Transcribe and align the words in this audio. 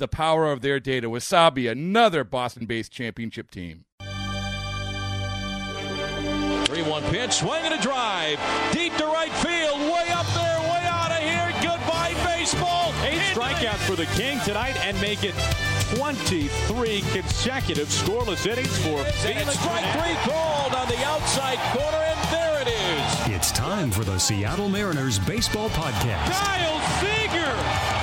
the 0.00 0.08
power 0.08 0.50
of 0.50 0.62
their 0.62 0.80
data. 0.80 1.08
Wasabi, 1.08 1.70
another 1.70 2.24
Boston 2.24 2.66
based 2.66 2.90
championship 2.90 3.52
team. 3.52 3.84
3 6.64 6.82
1 6.82 7.02
pitch, 7.04 7.32
swing 7.32 7.62
and 7.62 7.74
a 7.74 7.80
drive. 7.80 8.38
Deep 8.72 8.96
to 8.96 9.04
right 9.04 9.32
field, 9.32 9.78
way 9.80 10.08
up 10.10 10.26
there, 10.34 10.60
way 10.60 10.82
out 10.86 11.10
of 11.12 11.18
here. 11.18 11.52
Goodbye, 11.62 12.14
baseball. 12.24 12.92
Eight 13.04 13.20
strikeouts 13.34 13.86
for 13.86 13.94
the 13.94 14.06
King 14.16 14.40
tonight 14.44 14.76
and 14.84 15.00
make 15.00 15.22
it 15.22 15.34
23 15.96 17.00
consecutive 17.12 17.88
scoreless 17.88 18.46
innings 18.46 18.76
for 18.78 19.04
Felix. 19.04 19.58
Strike 19.58 19.84
three 19.92 20.14
called 20.32 20.74
on 20.74 20.88
the 20.88 21.04
outside 21.04 21.58
corner, 21.76 21.98
and 21.98 22.18
there 22.32 22.62
it 22.62 22.68
is. 22.68 23.34
It's 23.34 23.50
time 23.52 23.90
for 23.90 24.04
the 24.04 24.18
Seattle 24.18 24.68
Mariners 24.68 25.18
Baseball 25.18 25.68
Podcast. 25.70 26.30
Kyle 26.30 26.80
Seager! 27.00 27.99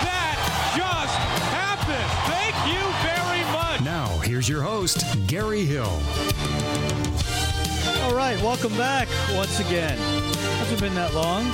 Here's 4.28 4.50
your 4.50 4.62
host, 4.62 5.06
Gary 5.26 5.64
Hill. 5.64 6.02
All 8.04 8.14
right, 8.14 8.38
welcome 8.44 8.76
back 8.76 9.08
once 9.34 9.60
again. 9.62 9.98
Hasn't 10.60 10.82
been 10.82 10.94
that 10.96 11.14
long. 11.14 11.46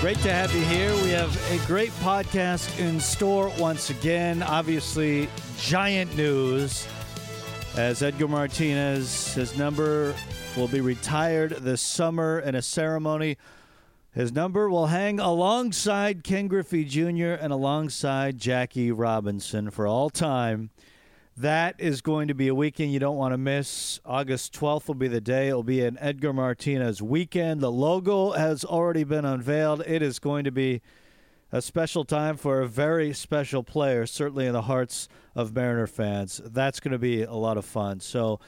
Great 0.00 0.18
to 0.18 0.30
have 0.30 0.54
you 0.54 0.62
here. 0.66 0.92
We 1.02 1.10
have 1.10 1.34
a 1.50 1.66
great 1.66 1.90
podcast 2.02 2.78
in 2.78 3.00
store 3.00 3.50
once 3.58 3.88
again. 3.88 4.42
Obviously, 4.42 5.30
giant 5.58 6.14
news 6.14 6.86
as 7.74 8.02
Edgar 8.02 8.28
Martinez, 8.28 9.32
his 9.32 9.56
number 9.56 10.14
will 10.58 10.68
be 10.68 10.82
retired 10.82 11.52
this 11.52 11.80
summer 11.80 12.38
in 12.40 12.54
a 12.54 12.60
ceremony. 12.60 13.38
His 14.12 14.30
number 14.30 14.68
will 14.68 14.88
hang 14.88 15.18
alongside 15.20 16.22
Ken 16.22 16.48
Griffey 16.48 16.84
Jr. 16.84 17.32
and 17.40 17.50
alongside 17.50 18.36
Jackie 18.38 18.92
Robinson 18.92 19.70
for 19.70 19.86
all 19.86 20.10
time. 20.10 20.68
That 21.36 21.74
is 21.78 22.00
going 22.00 22.28
to 22.28 22.34
be 22.34 22.46
a 22.46 22.54
weekend 22.54 22.92
you 22.92 23.00
don't 23.00 23.16
want 23.16 23.32
to 23.32 23.38
miss. 23.38 23.98
August 24.04 24.52
12th 24.54 24.86
will 24.86 24.94
be 24.94 25.08
the 25.08 25.20
day. 25.20 25.48
It'll 25.48 25.64
be 25.64 25.84
an 25.84 25.98
Edgar 26.00 26.32
Martinez 26.32 27.02
weekend. 27.02 27.60
The 27.60 27.72
logo 27.72 28.30
has 28.30 28.64
already 28.64 29.02
been 29.02 29.24
unveiled. 29.24 29.82
It 29.84 30.00
is 30.00 30.20
going 30.20 30.44
to 30.44 30.52
be 30.52 30.80
a 31.50 31.60
special 31.60 32.04
time 32.04 32.36
for 32.36 32.60
a 32.60 32.68
very 32.68 33.12
special 33.12 33.64
player, 33.64 34.06
certainly 34.06 34.46
in 34.46 34.52
the 34.52 34.62
hearts 34.62 35.08
of 35.34 35.52
Mariner 35.52 35.88
fans. 35.88 36.40
That's 36.44 36.78
going 36.78 36.92
to 36.92 36.98
be 36.98 37.24
a 37.24 37.34
lot 37.34 37.56
of 37.56 37.64
fun. 37.64 37.98
So, 37.98 38.38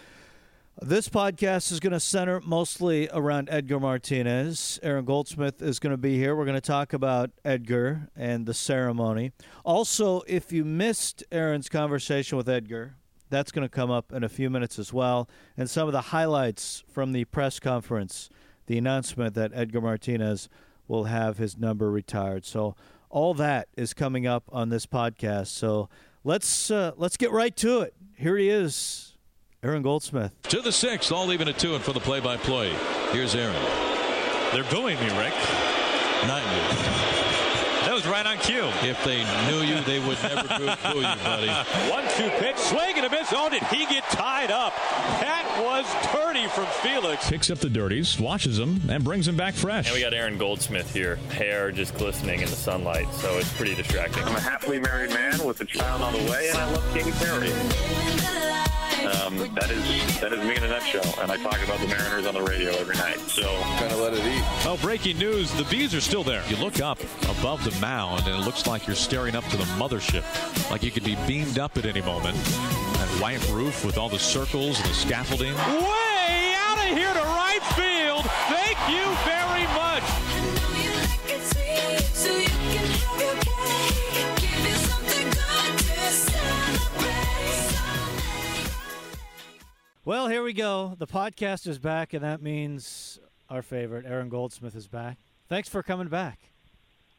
this 0.82 1.08
podcast 1.08 1.72
is 1.72 1.80
going 1.80 1.94
to 1.94 2.00
center 2.00 2.40
mostly 2.44 3.08
around 3.12 3.48
Edgar 3.50 3.80
Martinez. 3.80 4.78
Aaron 4.82 5.06
Goldsmith 5.06 5.62
is 5.62 5.78
going 5.78 5.92
to 5.92 5.96
be 5.96 6.18
here. 6.18 6.36
We're 6.36 6.44
going 6.44 6.54
to 6.54 6.60
talk 6.60 6.92
about 6.92 7.30
Edgar 7.44 8.10
and 8.14 8.44
the 8.44 8.52
ceremony. 8.52 9.32
Also, 9.64 10.20
if 10.26 10.52
you 10.52 10.64
missed 10.64 11.24
Aaron's 11.32 11.70
conversation 11.70 12.36
with 12.36 12.48
Edgar, 12.48 12.96
that's 13.30 13.50
going 13.50 13.66
to 13.66 13.74
come 13.74 13.90
up 13.90 14.12
in 14.12 14.22
a 14.22 14.28
few 14.28 14.50
minutes 14.50 14.78
as 14.78 14.92
well. 14.92 15.28
And 15.56 15.70
some 15.70 15.88
of 15.88 15.92
the 15.92 16.02
highlights 16.02 16.84
from 16.92 17.12
the 17.12 17.24
press 17.24 17.58
conference, 17.58 18.28
the 18.66 18.76
announcement 18.76 19.34
that 19.34 19.52
Edgar 19.54 19.80
Martinez 19.80 20.50
will 20.88 21.04
have 21.04 21.38
his 21.38 21.56
number 21.56 21.90
retired. 21.90 22.44
So, 22.44 22.76
all 23.08 23.32
that 23.34 23.68
is 23.76 23.94
coming 23.94 24.26
up 24.26 24.44
on 24.52 24.68
this 24.68 24.84
podcast. 24.84 25.46
So, 25.46 25.88
let's 26.22 26.70
uh, 26.70 26.92
let's 26.96 27.16
get 27.16 27.30
right 27.30 27.56
to 27.56 27.80
it. 27.80 27.94
Here 28.14 28.36
he 28.36 28.50
is, 28.50 29.05
Aaron 29.66 29.82
Goldsmith. 29.82 30.30
To 30.44 30.60
the 30.60 30.70
sixth, 30.70 31.10
all 31.10 31.32
even 31.32 31.48
at 31.48 31.58
two, 31.58 31.74
and 31.74 31.82
for 31.82 31.92
the 31.92 31.98
play 31.98 32.20
by 32.20 32.36
play, 32.36 32.72
here's 33.10 33.34
Aaron. 33.34 33.52
They're 34.52 34.62
booing 34.70 34.96
me, 35.00 35.08
Rick. 35.18 35.34
Not 36.28 36.40
you. 36.44 36.62
That 37.82 37.90
was 37.92 38.06
right 38.06 38.24
on 38.24 38.38
cue. 38.38 38.62
If 38.88 39.02
they 39.04 39.24
knew 39.50 39.62
you, 39.66 39.80
they 39.80 39.98
would 39.98 40.22
never 40.22 40.46
boo 40.46 40.92
boo 40.92 41.00
you, 41.00 41.16
buddy. 41.24 41.48
One 41.90 42.04
two 42.16 42.28
pitch, 42.38 42.56
swing 42.58 42.94
and 42.96 43.06
a 43.06 43.10
miss. 43.10 43.32
Oh, 43.34 43.48
did 43.48 43.64
he 43.64 43.86
get 43.86 44.04
tied 44.04 44.52
up? 44.52 44.72
That 45.20 45.44
was 45.60 45.84
dirty 46.12 46.46
from 46.46 46.66
Felix. 46.66 47.28
Picks 47.28 47.50
up 47.50 47.58
the 47.58 47.68
dirties, 47.68 48.20
washes 48.20 48.58
them, 48.58 48.80
and 48.88 49.02
brings 49.02 49.26
them 49.26 49.36
back 49.36 49.54
fresh. 49.54 49.86
And 49.88 49.96
we 49.96 50.00
got 50.00 50.14
Aaron 50.14 50.38
Goldsmith 50.38 50.94
here, 50.94 51.16
hair 51.32 51.72
just 51.72 51.96
glistening 51.96 52.40
in 52.40 52.46
the 52.46 52.56
sunlight, 52.56 53.12
so 53.14 53.36
it's 53.38 53.52
pretty 53.54 53.74
distracting. 53.74 54.22
I'm 54.22 54.36
a 54.36 54.40
happily 54.40 54.78
married 54.78 55.10
man 55.10 55.44
with 55.44 55.60
a 55.60 55.64
child 55.64 56.02
on 56.02 56.12
the 56.12 56.30
way, 56.30 56.50
and 56.50 56.58
I 56.58 56.70
love 56.70 56.94
Katy 56.94 57.10
Perry. 57.10 58.65
Um, 59.06 59.38
that 59.54 59.70
is 59.70 60.20
that 60.20 60.32
is 60.32 60.40
me 60.44 60.56
in 60.56 60.64
a 60.64 60.68
nutshell, 60.68 61.14
and 61.20 61.30
I 61.30 61.36
talk 61.36 61.62
about 61.62 61.78
the 61.78 61.86
Mariners 61.86 62.26
on 62.26 62.34
the 62.34 62.42
radio 62.42 62.72
every 62.72 62.96
night. 62.96 63.18
So 63.20 63.42
Kind 63.78 63.92
of 63.92 64.00
let 64.00 64.12
it 64.14 64.24
eat. 64.24 64.42
Oh, 64.66 64.78
breaking 64.82 65.18
news. 65.18 65.52
The 65.52 65.64
bees 65.64 65.94
are 65.94 66.00
still 66.00 66.24
there. 66.24 66.42
You 66.48 66.56
look 66.56 66.80
up 66.80 66.98
above 67.38 67.62
the 67.64 67.78
mound, 67.80 68.26
and 68.26 68.34
it 68.34 68.44
looks 68.44 68.66
like 68.66 68.86
you're 68.86 68.96
staring 68.96 69.36
up 69.36 69.44
to 69.44 69.56
the 69.56 69.64
mothership. 69.78 70.24
Like 70.70 70.82
you 70.82 70.90
could 70.90 71.04
be 71.04 71.16
beamed 71.26 71.58
up 71.58 71.76
at 71.76 71.84
any 71.86 72.02
moment. 72.02 72.36
That 72.36 73.08
white 73.20 73.46
roof 73.50 73.84
with 73.84 73.96
all 73.98 74.08
the 74.08 74.18
circles 74.18 74.78
and 74.80 74.88
the 74.88 74.94
scaffolding. 74.94 75.54
Way 75.54 76.54
out 76.56 76.78
of 76.78 76.96
here 76.96 77.12
to 77.12 77.20
right 77.22 77.62
field. 77.76 78.24
Thank 78.48 78.78
you 78.90 79.04
very 79.24 79.66
much. 79.74 80.25
Well, 90.06 90.28
here 90.28 90.44
we 90.44 90.52
go. 90.52 90.94
The 90.96 91.06
podcast 91.08 91.66
is 91.66 91.80
back, 91.80 92.12
and 92.14 92.22
that 92.22 92.40
means 92.40 93.18
our 93.50 93.60
favorite, 93.60 94.06
Aaron 94.06 94.28
Goldsmith, 94.28 94.76
is 94.76 94.86
back. 94.86 95.18
Thanks 95.48 95.68
for 95.68 95.82
coming 95.82 96.06
back. 96.06 96.38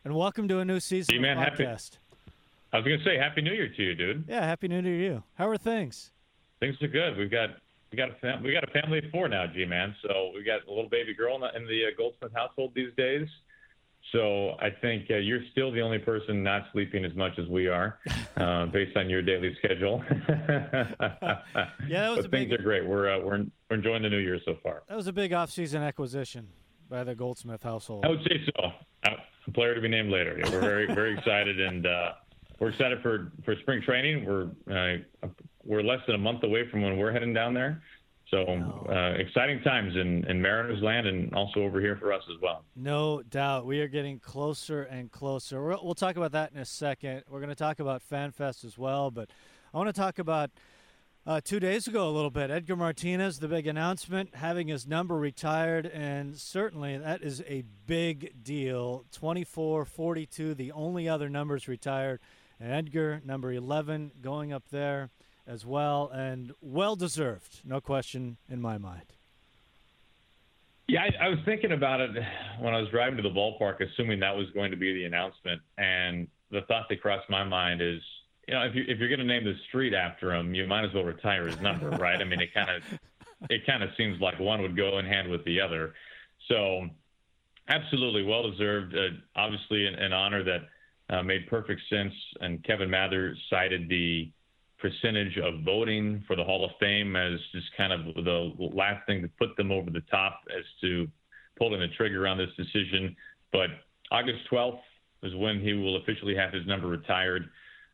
And 0.06 0.16
welcome 0.16 0.48
to 0.48 0.60
a 0.60 0.64
new 0.66 0.80
season 0.80 1.16
Hey, 1.16 1.20
man, 1.20 1.38
of 1.38 1.44
happy- 1.44 1.66
podcast. 1.66 1.98
I 2.72 2.78
was 2.78 2.86
gonna 2.86 3.04
say 3.04 3.18
Happy 3.18 3.42
New 3.42 3.52
Year 3.52 3.68
to 3.68 3.84
you, 3.84 3.94
dude. 3.94 4.24
Yeah, 4.30 4.46
Happy 4.46 4.70
New 4.70 4.76
Year 4.76 4.84
to 4.84 5.04
you. 5.04 5.24
How 5.36 5.50
are 5.50 5.58
things? 5.58 6.12
Things 6.62 6.82
are 6.82 6.88
good. 6.88 7.18
We've 7.18 7.30
got 7.30 7.58
we 7.92 7.98
got 7.98 8.10
a 8.12 8.14
fam- 8.16 8.42
we 8.42 8.54
got 8.54 8.64
a 8.64 8.72
family 8.72 9.00
of 9.00 9.06
four 9.12 9.28
now, 9.28 9.48
G 9.48 9.66
man. 9.66 9.94
So 10.02 10.32
we 10.34 10.44
got 10.44 10.66
a 10.66 10.70
little 10.70 10.90
baby 10.90 11.14
girl 11.14 11.36
in 11.36 11.42
the, 11.42 11.56
in 11.58 11.68
the 11.68 11.88
uh, 11.88 11.90
Goldsmith 11.98 12.32
household 12.34 12.72
these 12.74 12.94
days. 12.96 13.28
So 14.12 14.52
I 14.62 14.70
think 14.70 15.10
uh, 15.12 15.16
you're 15.16 15.42
still 15.52 15.72
the 15.72 15.82
only 15.82 15.98
person 16.00 16.42
not 16.42 16.64
sleeping 16.72 17.04
as 17.04 17.14
much 17.14 17.38
as 17.38 17.48
we 17.48 17.68
are, 17.68 18.00
uh, 18.38 18.66
based 18.68 18.96
on 18.96 19.10
your 19.10 19.22
daily 19.22 19.56
schedule. 19.64 20.04
Yeah, 21.88 22.02
that 22.02 22.10
was 22.12 22.18
but 22.18 22.26
a 22.26 22.30
things 22.30 22.50
big- 22.50 22.60
are 22.60 22.64
great. 22.64 22.86
We're 22.86 23.10
uh, 23.10 23.20
we're 23.20 23.46
we're 23.70 23.76
enjoying 23.78 24.04
the 24.04 24.10
new 24.10 24.18
year 24.20 24.40
so 24.46 24.58
far. 24.64 24.84
That 24.88 24.96
was 24.98 25.08
a 25.08 25.14
big 25.14 25.32
off-season 25.34 25.82
acquisition 25.82 26.48
by 26.90 27.04
the 27.04 27.16
Goldsmith 27.16 27.64
household. 27.64 28.06
I 28.06 28.10
would 28.10 28.22
say 28.24 28.42
so. 28.46 28.72
Uh, 29.06 29.16
a 29.48 29.52
player 29.52 29.74
to 29.76 29.82
be 29.82 29.88
named 29.88 30.10
later. 30.12 30.38
Yeah, 30.38 30.50
we're 30.52 30.62
very 30.62 30.88
very 30.88 31.18
excited, 31.18 31.60
and 31.62 31.86
uh, 31.86 32.12
we're 32.60 32.70
excited 32.70 33.02
for, 33.02 33.32
for 33.46 33.56
spring 33.62 33.82
training. 33.82 34.26
We're 34.26 34.50
uh, 35.24 35.28
we're 35.64 35.82
less 35.84 36.00
than 36.08 36.16
a 36.16 36.20
month 36.20 36.44
away 36.44 36.70
from 36.70 36.82
when 36.82 36.98
we're 36.98 37.12
heading 37.12 37.34
down 37.34 37.54
there. 37.54 37.82
So 38.30 38.40
uh, 38.90 39.14
exciting 39.18 39.62
times 39.62 39.96
in, 39.96 40.26
in 40.30 40.42
Mariners 40.42 40.84
land 40.84 41.08
and 41.08 41.34
also 41.34 41.62
over 41.62 41.80
here 41.80 41.96
for 41.96 42.12
us 42.12 42.24
as 42.30 42.42
well. 42.42 42.66
No 42.76 43.22
doubt. 43.24 43.66
We 43.66 43.80
are 43.80 43.88
getting 43.88 44.20
closer 44.20 44.84
and 44.84 45.10
closer. 45.10 45.64
We'll, 45.64 45.80
we'll 45.82 45.96
talk 45.96 46.18
about 46.18 46.34
that 46.34 46.52
in 46.52 46.60
a 46.60 46.66
second. 46.66 47.24
We're 47.30 47.40
going 47.40 47.50
to 47.50 47.56
talk 47.56 47.80
about 47.80 48.02
FanFest 48.12 48.66
as 48.66 48.78
well, 48.78 49.12
but 49.12 49.30
I 49.74 49.78
want 49.78 49.88
to 49.88 50.00
talk 50.00 50.20
about 50.20 50.52
Uh, 51.26 51.42
two 51.44 51.60
days 51.60 51.88
ago, 51.88 52.08
a 52.08 52.16
little 52.16 52.30
bit, 52.30 52.50
Edgar 52.50 52.78
Martinez, 52.78 53.40
the 53.40 53.50
big 53.50 53.68
announcement, 53.68 54.34
having 54.36 54.70
his 54.70 54.88
number 54.88 55.18
retired, 55.18 55.86
and 55.86 56.38
certainly 56.38 56.98
that 56.98 57.22
is 57.22 57.44
a 57.50 57.66
big 57.86 58.42
deal. 58.44 59.04
24 59.12 59.84
42, 59.84 60.54
the 60.54 60.72
only 60.72 61.10
other 61.10 61.28
numbers 61.28 61.68
retired. 61.68 62.22
And 62.62 62.72
Edgar, 62.72 63.22
number 63.26 63.52
11, 63.52 64.12
going 64.22 64.54
up 64.54 64.70
there 64.70 65.10
as 65.48 65.66
well, 65.66 66.12
and 66.14 66.52
well 66.62 66.96
deserved, 66.96 67.62
no 67.64 67.80
question 67.80 68.38
in 68.50 68.62
my 68.62 68.78
mind. 68.78 69.14
Yeah, 70.88 71.02
I, 71.04 71.26
I 71.26 71.30
was 71.30 71.40
thinking 71.46 71.74
about 71.74 72.00
it 72.00 72.12
when 72.60 72.74
I 72.74 72.80
was 72.80 72.90
driving 72.90 73.18
to 73.18 73.24
the 73.24 73.30
ballpark, 73.30 73.82
assuming 73.82 74.20
that 74.22 74.36
was 74.36 74.50
going 74.52 74.72
to 74.72 74.78
be 74.78 74.94
the 74.94 75.06
announcement. 75.06 75.62
And 75.78 76.28
the 76.50 76.62
thought 76.62 76.88
that 76.90 77.02
crossed 77.02 77.30
my 77.30 77.44
mind 77.44 77.82
is, 77.82 78.02
you 78.48 78.54
know, 78.54 78.64
if 78.64 78.74
you 78.74 78.86
if 78.88 78.98
you're 78.98 79.10
going 79.10 79.20
to 79.20 79.26
name 79.26 79.44
the 79.44 79.56
street 79.68 79.94
after 79.94 80.34
him, 80.34 80.56
you 80.56 80.66
might 80.66 80.86
as 80.86 80.94
well 80.94 81.04
retire 81.04 81.46
his 81.46 81.60
number, 81.60 81.90
right? 82.00 82.22
I 82.22 82.24
mean, 82.24 82.40
it 82.40 82.54
kind 82.54 82.70
of 82.70 82.84
it 83.50 83.66
kind 83.66 83.84
of 83.84 83.90
seems 83.98 84.20
like 84.22 84.40
one 84.40 84.62
would 84.62 84.78
go 84.78 84.98
in 85.00 85.06
hand 85.06 85.30
with 85.30 85.44
the 85.44 85.60
other. 85.60 85.94
So, 86.48 86.88
absolutely 87.68 88.24
well 88.24 88.50
deserved. 88.50 88.96
Uh, 88.96 89.10
obviously, 89.36 89.88
an, 89.88 89.96
an 89.96 90.14
honor 90.14 90.44
that 90.44 90.62
uh, 91.10 91.24
made 91.24 91.48
perfect 91.48 91.82
sense. 91.90 92.14
And 92.40 92.64
Kevin 92.64 92.90
Mather 92.90 93.36
cited 93.50 93.90
the 93.90 94.32
percentage 94.80 95.38
of 95.38 95.64
voting 95.64 96.24
for 96.28 96.36
the 96.36 96.44
Hall 96.44 96.64
of 96.64 96.72
Fame 96.80 97.16
as 97.16 97.40
just 97.52 97.68
kind 97.76 97.92
of 97.92 98.14
the 98.24 98.54
last 98.60 99.06
thing 99.08 99.22
to 99.22 99.30
put 99.40 99.56
them 99.58 99.72
over 99.72 99.90
the 99.90 100.04
top 100.12 100.42
as 100.56 100.64
to 100.82 101.08
pulling 101.58 101.80
the 101.80 101.88
trigger 101.98 102.28
on 102.28 102.38
this 102.38 102.50
decision. 102.56 103.16
But 103.52 103.70
August 104.12 104.40
12th 104.52 104.80
is 105.24 105.36
when 105.36 105.60
he 105.60 105.74
will 105.74 105.98
officially 105.98 106.36
have 106.36 106.54
his 106.54 106.66
number 106.68 106.88
retired. 106.88 107.50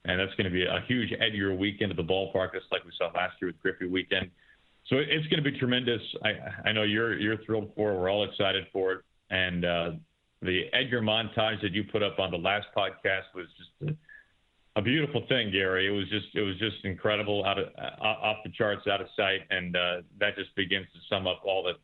And 0.05 0.19
that's 0.19 0.33
going 0.35 0.45
to 0.45 0.51
be 0.51 0.65
a 0.65 0.83
huge 0.87 1.13
Edgar 1.19 1.55
weekend 1.55 1.91
at 1.91 1.97
the 1.97 2.03
ballpark, 2.03 2.53
just 2.53 2.65
like 2.71 2.83
we 2.83 2.91
saw 2.97 3.05
last 3.15 3.35
year 3.41 3.49
with 3.49 3.59
Griffey 3.61 3.87
weekend. 3.87 4.29
So 4.87 4.97
it's 4.97 5.25
going 5.27 5.41
to 5.41 5.49
be 5.49 5.57
tremendous. 5.57 6.01
I, 6.23 6.69
I 6.69 6.71
know 6.73 6.83
you're 6.83 7.17
you're 7.17 7.37
thrilled 7.45 7.71
for 7.73 7.91
it. 7.91 7.97
We're 7.97 8.11
all 8.11 8.25
excited 8.25 8.65
for 8.73 8.91
it. 8.91 9.01
And 9.29 9.63
uh, 9.63 9.91
the 10.41 10.63
Edgar 10.73 11.01
montage 11.01 11.61
that 11.61 11.71
you 11.71 11.85
put 11.85 12.03
up 12.03 12.19
on 12.19 12.31
the 12.31 12.37
last 12.37 12.67
podcast 12.75 13.31
was 13.33 13.47
just 13.57 13.97
a, 14.75 14.81
beautiful 14.81 15.25
thing, 15.27 15.51
Gary. 15.51 15.87
It 15.87 15.91
was 15.91 16.09
just 16.09 16.35
it 16.35 16.41
was 16.41 16.57
just 16.57 16.83
incredible, 16.83 17.45
out 17.45 17.59
of 17.59 17.67
uh, 17.77 18.03
off 18.03 18.37
the 18.43 18.51
charts, 18.51 18.87
out 18.87 19.01
of 19.01 19.07
sight, 19.15 19.41
and 19.49 19.75
uh, 19.75 20.01
that 20.19 20.35
just 20.35 20.55
begins 20.55 20.87
to 20.93 20.99
sum 21.09 21.27
up 21.27 21.41
all 21.43 21.63
that 21.63 21.75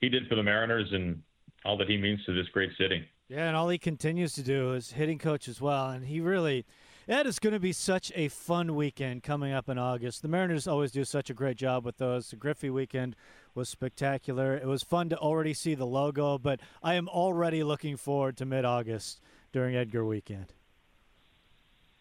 he 0.00 0.08
did 0.08 0.28
for 0.28 0.34
the 0.34 0.42
Mariners 0.42 0.88
and 0.92 1.22
all 1.64 1.76
that 1.78 1.88
he 1.88 1.96
means 1.96 2.24
to 2.26 2.32
this 2.32 2.48
great 2.52 2.70
city. 2.78 3.06
Yeah, 3.28 3.48
and 3.48 3.56
all 3.56 3.68
he 3.68 3.78
continues 3.78 4.34
to 4.34 4.42
do 4.42 4.74
is 4.74 4.92
hitting 4.92 5.18
coach 5.18 5.48
as 5.48 5.60
well, 5.60 5.90
and 5.90 6.06
he 6.06 6.20
really. 6.20 6.64
That 7.08 7.24
is 7.28 7.38
going 7.38 7.52
to 7.52 7.60
be 7.60 7.72
such 7.72 8.10
a 8.16 8.26
fun 8.26 8.74
weekend 8.74 9.22
coming 9.22 9.52
up 9.52 9.68
in 9.68 9.78
August. 9.78 10.22
The 10.22 10.28
Mariners 10.28 10.66
always 10.66 10.90
do 10.90 11.04
such 11.04 11.30
a 11.30 11.34
great 11.34 11.56
job 11.56 11.84
with 11.84 11.98
those. 11.98 12.30
The 12.30 12.36
Griffey 12.36 12.68
weekend 12.68 13.14
was 13.54 13.68
spectacular. 13.68 14.56
It 14.56 14.66
was 14.66 14.82
fun 14.82 15.08
to 15.10 15.16
already 15.16 15.54
see 15.54 15.76
the 15.76 15.86
logo, 15.86 16.36
but 16.36 16.58
I 16.82 16.94
am 16.94 17.08
already 17.08 17.62
looking 17.62 17.96
forward 17.96 18.36
to 18.38 18.44
mid 18.44 18.64
August 18.64 19.20
during 19.52 19.76
Edgar 19.76 20.04
weekend. 20.04 20.52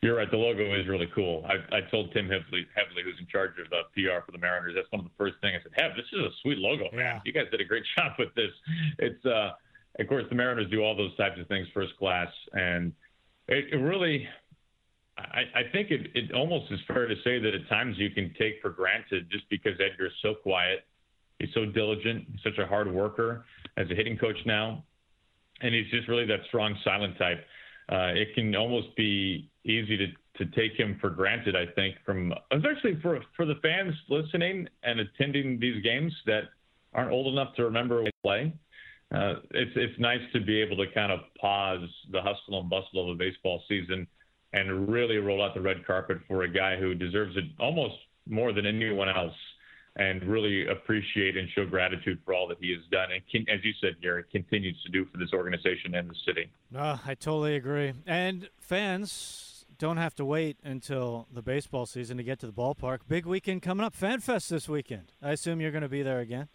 You're 0.06 0.18
right. 0.18 0.30
The 0.30 0.38
logo 0.38 0.80
is 0.80 0.88
really 0.88 1.10
cool. 1.14 1.46
I, 1.46 1.78
I 1.78 1.82
told 1.90 2.14
Tim 2.14 2.28
Hevly, 2.28 2.62
Hevly, 2.78 3.04
who's 3.04 3.18
in 3.20 3.28
charge 3.28 3.54
of 3.60 3.72
uh, 3.74 3.84
PR 3.94 4.24
for 4.26 4.32
the 4.32 4.38
Mariners, 4.38 4.74
that's 4.76 4.92
one 4.92 5.00
of 5.00 5.06
the 5.06 5.16
first 5.18 5.36
things 5.42 5.58
I 5.60 5.64
said. 5.64 5.72
Hev, 5.76 5.96
this 5.96 6.06
is 6.14 6.20
a 6.20 6.30
sweet 6.42 6.58
logo. 6.58 6.86
Yeah. 6.94 7.20
You 7.26 7.34
guys 7.34 7.46
did 7.52 7.62
a 7.62 7.66
great 7.66 7.84
job 7.98 8.14
with 8.20 8.34
this. 8.36 8.52
It's, 9.00 9.26
uh, 9.26 9.52
of 10.00 10.08
course, 10.08 10.26
the 10.30 10.36
Mariners 10.36 10.70
do 10.70 10.84
all 10.84 10.96
those 10.96 11.16
types 11.18 11.40
of 11.40 11.48
things 11.48 11.68
first 11.74 11.98
class, 11.98 12.30
and 12.54 12.94
it, 13.48 13.74
it 13.74 13.78
really. 13.78 14.28
I, 15.18 15.44
I 15.56 15.62
think 15.72 15.92
it, 15.92 16.12
it 16.14 16.34
almost 16.34 16.70
is 16.74 16.80
fair 16.88 17.08
to 17.08 17.16
say 17.24 17.40
that 17.40 17.56
at 17.56 17.70
times 17.70 17.96
you 17.98 18.10
can 18.10 18.34
take 18.38 18.56
for 18.62 18.70
granted 18.70 19.32
just 19.32 19.50
because 19.50 19.72
Edgar's 19.80 20.12
so 20.22 20.34
quiet 20.36 20.84
He's 21.40 21.50
so 21.54 21.66
diligent. 21.66 22.26
He's 22.32 22.44
such 22.44 22.58
a 22.60 22.66
hard 22.66 22.92
worker 22.92 23.46
as 23.78 23.90
a 23.92 23.96
hitting 23.96 24.18
coach 24.18 24.38
now, 24.46 24.84
and 25.62 25.74
he's 25.74 25.90
just 25.92 26.08
really 26.08 26.26
that 26.28 26.40
strong 26.48 26.78
silent 26.84 27.18
type. 27.18 27.46
Uh, 27.92 28.12
it 28.16 28.34
can 28.34 28.56
almost 28.56 28.96
be 28.96 29.50
easy 29.64 29.98
to 29.98 30.08
to 30.38 30.46
take 30.52 30.78
him 30.78 30.98
for 31.00 31.10
granted. 31.10 31.56
I 31.56 31.66
think 31.76 31.96
from 32.06 32.34
especially 32.52 33.00
for 33.02 33.20
for 33.36 33.46
the 33.46 33.56
fans 33.62 33.94
listening 34.10 34.68
and 34.84 35.00
attending 35.00 35.60
these 35.60 35.82
games 35.84 36.14
that 36.26 36.44
aren't 36.94 37.12
old 37.12 37.28
enough 37.28 37.56
to 37.56 37.64
remember 37.64 38.04
play. 38.24 38.54
Uh, 39.14 39.36
it's 39.52 39.72
it's 39.76 40.00
nice 40.00 40.22
to 40.34 40.42
be 40.42 40.60
able 40.62 40.78
to 40.78 40.86
kind 40.94 41.12
of 41.12 41.20
pause 41.40 41.88
the 42.12 42.22
hustle 42.22 42.60
and 42.60 42.70
bustle 42.70 43.04
of 43.04 43.10
a 43.10 43.18
baseball 43.18 43.62
season 43.68 44.08
and 44.54 44.90
really 44.90 45.18
roll 45.18 45.44
out 45.44 45.54
the 45.54 45.62
red 45.62 45.86
carpet 45.86 46.18
for 46.28 46.44
a 46.44 46.48
guy 46.48 46.78
who 46.78 46.96
deserves 46.96 47.36
it 47.38 47.44
almost 47.60 47.96
more 48.28 48.52
than 48.52 48.66
anyone 48.66 49.10
else 49.10 49.36
and 49.98 50.24
really 50.24 50.68
appreciate 50.68 51.38
and 51.38 51.48
show 51.50 51.66
gratitude 51.66 52.20
for 52.26 52.34
all 52.34 52.48
that 52.48 52.58
he 52.60 52.72
has 52.72 52.82
done 52.92 53.12
and 53.12 53.22
can, 53.32 53.46
as 53.54 53.64
you 53.64 53.72
said 53.80 54.02
Gary 54.02 54.24
continues 54.32 54.76
to 54.84 54.92
do 54.92 55.06
for 55.06 55.18
this 55.18 55.30
organization 55.34 55.96
and 55.96 56.10
the 56.10 56.16
city. 56.26 56.50
Uh, 56.76 56.98
I 57.06 57.16
totally 57.16 57.56
agree. 57.56 57.94
And 58.06 58.50
fans 58.60 59.66
don't 59.78 59.98
have 59.98 60.16
to 60.16 60.26
wait 60.26 60.58
until 60.64 61.28
the 61.34 61.42
baseball 61.42 61.86
season 61.86 62.18
to 62.18 62.24
get 62.24 62.40
to 62.40 62.46
the 62.46 62.54
ballpark. 62.54 63.00
Big 63.08 63.26
weekend 63.26 63.62
coming 63.62 63.86
up, 63.86 63.96
FanFest 63.96 64.50
this 64.50 64.68
weekend. 64.68 65.12
I 65.22 65.32
assume 65.32 65.62
you're 65.62 65.72
going 65.72 65.84
to 65.84 65.90
be 65.90 66.04
there 66.04 66.20
again. 66.20 66.50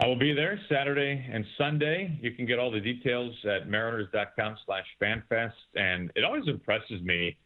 I 0.00 0.06
will 0.06 0.18
be 0.18 0.32
there 0.32 0.58
Saturday 0.68 1.24
and 1.32 1.44
Sunday. 1.56 2.18
You 2.20 2.32
can 2.32 2.46
get 2.46 2.58
all 2.58 2.70
the 2.70 2.80
details 2.80 3.32
at 3.44 3.68
mariners.com 3.68 4.56
slash 4.66 4.86
fanfest. 5.00 5.52
And 5.76 6.10
it 6.16 6.24
always 6.24 6.48
impresses 6.48 7.00
me 7.02 7.36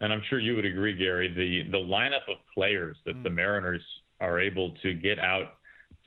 and 0.00 0.12
I'm 0.12 0.22
sure 0.28 0.38
you 0.38 0.54
would 0.56 0.66
agree, 0.66 0.96
Gary, 0.96 1.28
the 1.28 1.70
the 1.70 1.84
lineup 1.84 2.28
of 2.28 2.36
players 2.54 2.96
that 3.06 3.16
mm. 3.16 3.22
the 3.22 3.30
Mariners 3.30 3.82
are 4.20 4.40
able 4.40 4.72
to 4.82 4.94
get 4.94 5.18
out 5.18 5.54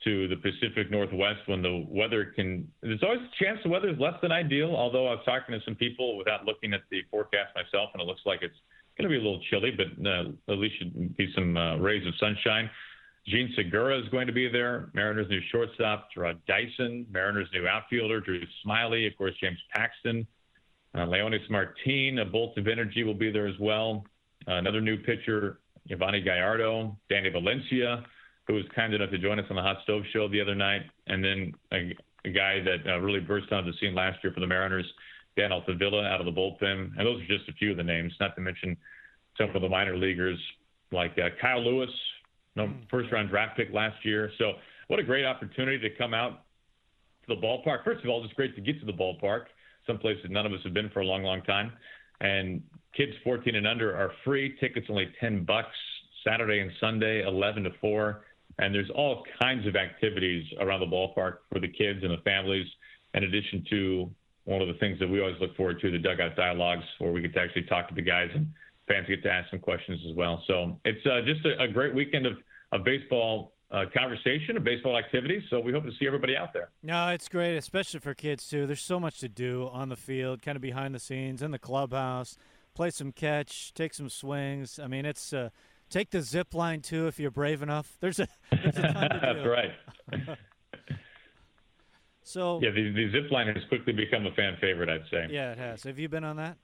to 0.04 0.28
the 0.28 0.36
Pacific 0.36 0.90
Northwest 0.90 1.40
when 1.46 1.62
the 1.62 1.86
weather 1.88 2.32
can. 2.36 2.66
There's 2.82 3.02
always 3.02 3.20
a 3.20 3.44
chance 3.44 3.58
the 3.62 3.68
weather 3.68 3.88
is 3.88 3.98
less 3.98 4.14
than 4.22 4.32
ideal. 4.32 4.74
Although 4.74 5.08
I 5.08 5.12
was 5.12 5.24
talking 5.24 5.58
to 5.58 5.64
some 5.64 5.74
people 5.74 6.16
without 6.16 6.44
looking 6.44 6.72
at 6.72 6.82
the 6.90 7.02
forecast 7.10 7.54
myself, 7.54 7.90
and 7.92 8.02
it 8.02 8.06
looks 8.06 8.22
like 8.24 8.40
it's 8.42 8.56
going 8.96 9.10
to 9.10 9.14
be 9.14 9.20
a 9.20 9.24
little 9.24 9.42
chilly, 9.50 9.70
but 9.70 9.86
uh, 10.06 10.52
at 10.52 10.58
least 10.58 10.78
should 10.78 11.16
be 11.16 11.30
some 11.34 11.56
uh, 11.56 11.76
rays 11.76 12.06
of 12.06 12.14
sunshine. 12.18 12.70
Jean 13.26 13.52
Segura 13.54 13.98
is 13.98 14.08
going 14.08 14.26
to 14.26 14.32
be 14.32 14.48
there. 14.48 14.90
Mariners' 14.94 15.28
new 15.28 15.40
shortstop, 15.52 16.08
Jarrod 16.16 16.38
Dyson. 16.48 17.06
Mariners' 17.10 17.48
new 17.52 17.66
outfielder, 17.66 18.20
Drew 18.20 18.40
Smyly, 18.66 19.06
Of 19.06 19.16
course, 19.16 19.34
James 19.40 19.58
Paxton. 19.72 20.26
Uh, 20.94 21.06
Leonys 21.06 21.48
Martin, 21.48 22.18
a 22.18 22.24
bolt 22.24 22.58
of 22.58 22.66
energy, 22.66 23.04
will 23.04 23.14
be 23.14 23.30
there 23.30 23.46
as 23.46 23.58
well. 23.60 24.04
Uh, 24.48 24.54
another 24.54 24.80
new 24.80 24.96
pitcher, 24.96 25.60
Yovani 25.88 26.24
Gallardo, 26.24 26.96
Danny 27.08 27.28
Valencia, 27.30 28.04
who 28.46 28.54
was 28.54 28.64
kind 28.74 28.92
enough 28.92 29.10
to 29.10 29.18
join 29.18 29.38
us 29.38 29.46
on 29.50 29.56
the 29.56 29.62
Hot 29.62 29.76
Stove 29.84 30.02
Show 30.12 30.28
the 30.28 30.40
other 30.40 30.54
night, 30.54 30.82
and 31.06 31.22
then 31.22 31.52
a, 31.72 31.94
a 32.24 32.32
guy 32.32 32.60
that 32.60 32.90
uh, 32.90 32.98
really 32.98 33.20
burst 33.20 33.52
onto 33.52 33.70
the 33.70 33.76
scene 33.78 33.94
last 33.94 34.18
year 34.24 34.32
for 34.32 34.40
the 34.40 34.46
Mariners, 34.46 34.86
Dan 35.36 35.52
Altavilla 35.52 36.04
out 36.06 36.20
of 36.20 36.26
the 36.26 36.32
bullpen. 36.32 36.90
And 36.96 37.06
those 37.06 37.22
are 37.22 37.26
just 37.26 37.48
a 37.48 37.52
few 37.52 37.70
of 37.70 37.76
the 37.76 37.84
names, 37.84 38.12
not 38.18 38.34
to 38.34 38.40
mention 38.40 38.76
some 39.38 39.54
of 39.54 39.62
the 39.62 39.68
minor 39.68 39.96
leaguers 39.96 40.38
like 40.90 41.12
uh, 41.18 41.28
Kyle 41.40 41.62
Lewis, 41.62 41.90
no, 42.56 42.66
hmm. 42.66 42.72
first 42.90 43.12
round 43.12 43.30
draft 43.30 43.56
pick 43.56 43.72
last 43.72 44.04
year. 44.04 44.30
So, 44.38 44.54
what 44.88 44.98
a 44.98 45.04
great 45.04 45.24
opportunity 45.24 45.78
to 45.88 45.96
come 45.96 46.14
out 46.14 46.42
to 47.28 47.36
the 47.36 47.40
ballpark. 47.40 47.84
First 47.84 48.02
of 48.02 48.10
all, 48.10 48.24
it's 48.24 48.34
great 48.34 48.56
to 48.56 48.60
get 48.60 48.80
to 48.80 48.86
the 48.86 48.92
ballpark 48.92 49.44
someplace 49.86 50.18
that 50.22 50.30
none 50.30 50.46
of 50.46 50.52
us 50.52 50.60
have 50.64 50.74
been 50.74 50.90
for 50.90 51.00
a 51.00 51.04
long, 51.04 51.22
long 51.22 51.42
time. 51.42 51.72
And 52.20 52.62
kids 52.96 53.12
14 53.24 53.54
and 53.54 53.66
under 53.66 53.96
are 53.96 54.12
free. 54.24 54.56
Tickets 54.60 54.86
only 54.90 55.12
10 55.20 55.44
bucks. 55.44 55.76
Saturday 56.26 56.60
and 56.60 56.70
Sunday, 56.80 57.22
11 57.26 57.64
to 57.64 57.70
4. 57.80 58.24
And 58.58 58.74
there's 58.74 58.90
all 58.94 59.24
kinds 59.40 59.66
of 59.66 59.76
activities 59.76 60.44
around 60.60 60.80
the 60.80 60.86
ballpark 60.86 61.38
for 61.50 61.60
the 61.60 61.68
kids 61.68 62.00
and 62.02 62.10
the 62.10 62.22
families, 62.24 62.66
in 63.14 63.24
addition 63.24 63.64
to 63.70 64.10
one 64.44 64.60
of 64.60 64.68
the 64.68 64.74
things 64.74 64.98
that 64.98 65.08
we 65.08 65.20
always 65.20 65.36
look 65.40 65.56
forward 65.56 65.80
to, 65.80 65.90
the 65.90 65.98
dugout 65.98 66.36
dialogues, 66.36 66.84
where 66.98 67.12
we 67.12 67.22
get 67.22 67.32
to 67.34 67.40
actually 67.40 67.62
talk 67.62 67.88
to 67.88 67.94
the 67.94 68.02
guys 68.02 68.28
and 68.34 68.46
fans 68.88 69.06
get 69.06 69.22
to 69.22 69.30
ask 69.30 69.48
some 69.50 69.60
questions 69.60 70.00
as 70.08 70.16
well. 70.16 70.42
So 70.46 70.78
it's 70.84 71.04
uh, 71.06 71.20
just 71.24 71.44
a, 71.46 71.62
a, 71.62 71.68
great 71.68 71.94
weekend 71.94 72.26
of, 72.26 72.34
of 72.72 72.84
baseball 72.84 73.52
uh, 73.70 73.84
conversation 73.96 74.56
and 74.56 74.64
baseball 74.64 74.96
activities. 74.98 75.42
So 75.48 75.60
we 75.60 75.72
hope 75.72 75.84
to 75.84 75.92
see 75.98 76.06
everybody 76.06 76.36
out 76.36 76.52
there. 76.52 76.70
No, 76.82 77.08
it's 77.08 77.28
great, 77.28 77.56
especially 77.56 78.00
for 78.00 78.14
kids 78.14 78.48
too. 78.48 78.66
There's 78.66 78.82
so 78.82 78.98
much 78.98 79.20
to 79.20 79.28
do 79.28 79.68
on 79.72 79.88
the 79.88 79.96
field, 79.96 80.42
kind 80.42 80.56
of 80.56 80.62
behind 80.62 80.94
the 80.94 80.98
scenes, 80.98 81.42
in 81.42 81.50
the 81.50 81.58
clubhouse. 81.58 82.36
Play 82.74 82.90
some 82.90 83.12
catch, 83.12 83.74
take 83.74 83.94
some 83.94 84.08
swings. 84.08 84.78
I 84.78 84.86
mean, 84.86 85.04
it's 85.04 85.32
uh, 85.32 85.50
take 85.88 86.10
the 86.10 86.22
zip 86.22 86.54
line 86.54 86.80
too 86.80 87.06
if 87.06 87.20
you're 87.20 87.30
brave 87.30 87.62
enough. 87.62 87.96
There's 88.00 88.20
a, 88.20 88.28
there's 88.50 88.78
a 88.78 88.92
ton 88.92 89.10
to 89.10 89.20
do. 89.20 89.20
That's 89.20 89.46
right. 89.46 90.38
so 92.22 92.60
yeah, 92.62 92.70
the, 92.70 92.92
the 92.92 93.10
zip 93.12 93.30
line 93.30 93.48
has 93.48 93.64
quickly 93.68 93.92
become 93.92 94.26
a 94.26 94.32
fan 94.32 94.56
favorite. 94.60 94.88
I'd 94.88 95.08
say. 95.10 95.28
Yeah, 95.30 95.52
it 95.52 95.58
has. 95.58 95.82
Have 95.84 95.98
you 95.98 96.08
been 96.08 96.24
on 96.24 96.36
that? 96.36 96.56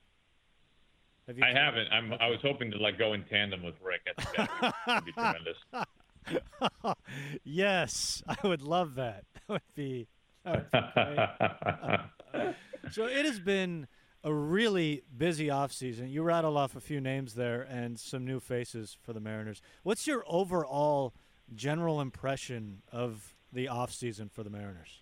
Have 1.29 1.37
I 1.43 1.53
haven't. 1.53 1.89
I'm. 1.93 2.13
I 2.15 2.29
was 2.29 2.39
hoping 2.43 2.71
to 2.71 2.79
like 2.79 2.99
go 2.99 3.13
in 3.13 3.25
tandem 3.25 3.63
with 3.65 3.75
Rick. 3.83 4.03
I 4.17 4.23
think 4.23 4.37
that 4.61 4.75
would 4.87 5.05
be 5.05 5.13
tremendous. 5.13 5.57
yes, 7.45 8.23
I 8.26 8.37
would 8.47 8.62
love 8.62 8.95
that. 8.97 9.25
That 9.49 9.52
would 9.52 9.75
be. 9.76 10.09
That 10.45 10.66
would 10.73 12.14
be 12.35 12.90
so 12.90 13.06
it 13.06 13.25
has 13.25 13.38
been 13.38 13.87
a 14.25 14.35
really 14.35 15.04
busy 15.16 15.47
offseason. 15.47 16.11
You 16.11 16.25
rattle 16.25 16.59
off 16.59 16.75
a 16.75 16.80
few 16.80 17.00
names 17.00 17.35
there 17.35 17.62
and 17.62 17.97
some 17.97 18.25
new 18.25 18.40
faces 18.40 18.99
for 19.00 19.12
the 19.12 19.21
Mariners. 19.21 19.62
What's 19.85 20.09
your 20.09 20.25
overall 20.26 21.14
general 21.54 22.00
impression 22.00 22.83
of 22.90 23.37
the 23.52 23.66
offseason 23.66 24.33
for 24.33 24.42
the 24.42 24.50
Mariners? 24.50 25.00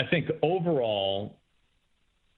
I 0.00 0.06
think 0.08 0.30
overall, 0.42 1.36